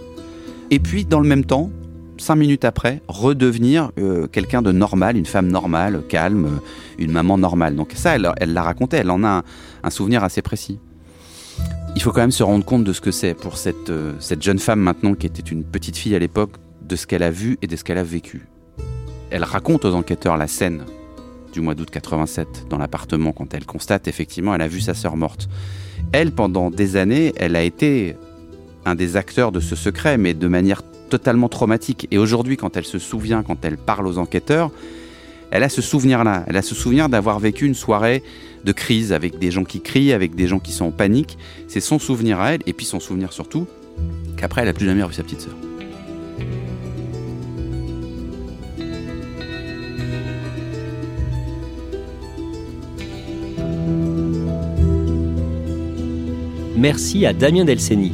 Et 0.72 0.80
puis, 0.80 1.06
dans 1.06 1.20
le 1.20 1.28
même 1.28 1.46
temps, 1.46 1.70
cinq 2.18 2.36
minutes 2.36 2.66
après, 2.66 3.02
redevenir 3.08 3.92
euh, 4.00 4.28
quelqu'un 4.28 4.62
de 4.62 4.72
normal, 4.72 5.18
une 5.18 5.26
femme 5.26 5.48
normale, 5.48 6.02
calme, 6.08 6.46
euh, 6.46 6.60
une 6.98 7.12
maman 7.12 7.38
normale. 7.38 7.76
Donc 7.76 7.92
ça, 7.96 8.16
elle 8.16 8.54
l'a 8.54 8.64
raconté, 8.64 8.98
elle 8.98 9.12
en 9.12 9.24
a 9.24 9.44
un, 9.84 9.90
souvenir 9.90 10.24
assez 10.24 10.42
précis. 10.42 10.80
Il 11.96 12.02
faut 12.02 12.12
quand 12.12 12.22
même 12.22 12.32
se 12.32 12.44
rendre 12.44 12.66
compte 12.66 12.84
de 12.84 12.94
ce 12.94 13.02
que 13.02 13.12
c'est 13.12 13.34
pour 13.34 13.58
cette, 13.58 13.90
euh, 13.90 14.14
cette 14.20 14.42
jeune 14.42 14.60
femme 14.60 14.80
maintenant 14.80 15.14
qui 15.14 15.28
était 15.28 15.42
une 15.42 15.64
petite 15.64 15.98
fille 15.98 16.16
à 16.16 16.20
l'époque, 16.20 16.52
de 16.82 16.96
ce 16.96 17.08
qu'elle 17.08 17.24
a 17.24 17.32
vu 17.32 17.58
et 17.62 17.68
de 17.68 17.76
ce 17.76 17.84
qu'elle 17.84 17.98
a 17.98 18.04
vécu. 18.04 18.48
Elle 19.32 19.44
raconte 19.44 19.86
aux 19.86 19.94
enquêteurs 19.96 20.38
la 20.38 20.48
scène 20.48 20.84
du 21.56 21.62
mois 21.62 21.74
d'août 21.74 21.90
87 21.90 22.66
dans 22.70 22.78
l'appartement 22.78 23.32
quand 23.32 23.54
elle 23.54 23.66
constate 23.66 24.10
effectivement 24.10 24.54
elle 24.54 24.62
a 24.62 24.68
vu 24.68 24.82
sa 24.82 24.94
sœur 24.94 25.16
morte. 25.16 25.48
Elle, 26.12 26.34
pendant 26.34 26.70
des 26.70 26.98
années, 26.98 27.32
elle 27.38 27.56
a 27.56 27.64
été 27.64 28.18
un 28.84 28.94
des 28.94 29.16
acteurs 29.16 29.54
de 29.54 29.62
ce 29.62 29.76
secret, 29.78 30.18
mais 30.18 30.34
de 30.34 30.48
manière 30.50 30.82
totalement 31.10 31.48
traumatique. 31.48 32.10
Et 32.12 32.18
aujourd'hui, 32.18 32.58
quand 32.58 32.76
elle 32.76 32.84
se 32.84 33.00
souvient, 33.00 33.42
quand 33.42 33.64
elle 33.64 33.78
parle 33.78 34.06
aux 34.06 34.18
enquêteurs, 34.18 34.70
elle 35.50 35.64
a 35.64 35.70
ce 35.70 35.82
souvenir-là. 35.82 36.44
Elle 36.48 36.58
a 36.58 36.62
ce 36.62 36.76
souvenir 36.76 37.08
d'avoir 37.08 37.40
vécu 37.40 37.66
une 37.66 37.74
soirée 37.74 38.22
de 38.66 38.72
crise 38.74 39.14
avec 39.14 39.40
des 39.40 39.50
gens 39.50 39.64
qui 39.64 39.80
crient, 39.80 40.12
avec 40.12 40.36
des 40.36 40.48
gens 40.48 40.60
qui 40.60 40.74
sont 40.74 40.86
en 40.86 40.92
panique. 40.92 41.38
C'est 41.70 41.80
son 41.80 42.00
souvenir 42.00 42.42
à 42.42 42.54
elle, 42.54 42.62
et 42.66 42.74
puis 42.74 42.86
son 42.86 43.00
souvenir 43.00 43.32
surtout 43.32 43.66
qu'après, 44.36 44.62
elle 44.62 44.68
n'a 44.68 44.74
plus 44.74 44.86
jamais 44.86 45.04
revu 45.04 45.16
sa 45.16 45.24
petite 45.24 45.42
sœur. 45.42 45.56
Merci 56.78 57.26
à 57.26 57.34
Damien 57.34 57.66
Delceni. 57.66 58.14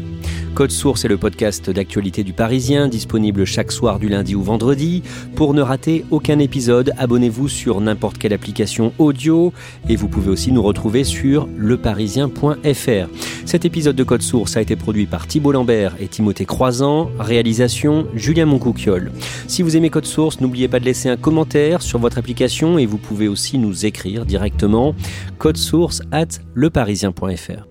Code 0.53 0.71
Source 0.71 1.05
est 1.05 1.07
le 1.07 1.17
podcast 1.17 1.69
d'actualité 1.69 2.23
du 2.23 2.33
Parisien, 2.33 2.89
disponible 2.89 3.45
chaque 3.45 3.71
soir 3.71 3.99
du 3.99 4.09
lundi 4.09 4.35
au 4.35 4.41
vendredi. 4.41 5.01
Pour 5.35 5.53
ne 5.53 5.61
rater 5.61 6.03
aucun 6.11 6.39
épisode, 6.39 6.93
abonnez-vous 6.97 7.47
sur 7.47 7.79
n'importe 7.79 8.17
quelle 8.17 8.33
application 8.33 8.93
audio 8.99 9.53
et 9.87 9.95
vous 9.95 10.09
pouvez 10.09 10.29
aussi 10.29 10.51
nous 10.51 10.61
retrouver 10.61 11.05
sur 11.05 11.47
leparisien.fr. 11.57 13.09
Cet 13.45 13.65
épisode 13.65 13.95
de 13.95 14.03
Code 14.03 14.21
Source 14.21 14.57
a 14.57 14.61
été 14.61 14.75
produit 14.75 15.05
par 15.05 15.25
Thibault 15.25 15.53
Lambert 15.53 15.95
et 15.99 16.07
Timothée 16.07 16.45
Croisant, 16.45 17.09
réalisation 17.17 18.05
Julien 18.13 18.45
Moncouquiole. 18.45 19.11
Si 19.47 19.63
vous 19.63 19.77
aimez 19.77 19.89
Code 19.89 20.05
Source, 20.05 20.41
n'oubliez 20.41 20.67
pas 20.67 20.79
de 20.79 20.85
laisser 20.85 21.07
un 21.07 21.17
commentaire 21.17 21.81
sur 21.81 21.97
votre 21.97 22.17
application 22.17 22.77
et 22.77 22.85
vous 22.85 22.97
pouvez 22.97 23.29
aussi 23.29 23.57
nous 23.57 23.85
écrire 23.85 24.25
directement 24.25 24.93
code 25.37 25.57
source 25.57 26.01
at 26.11 26.27
leparisien.fr. 26.53 27.70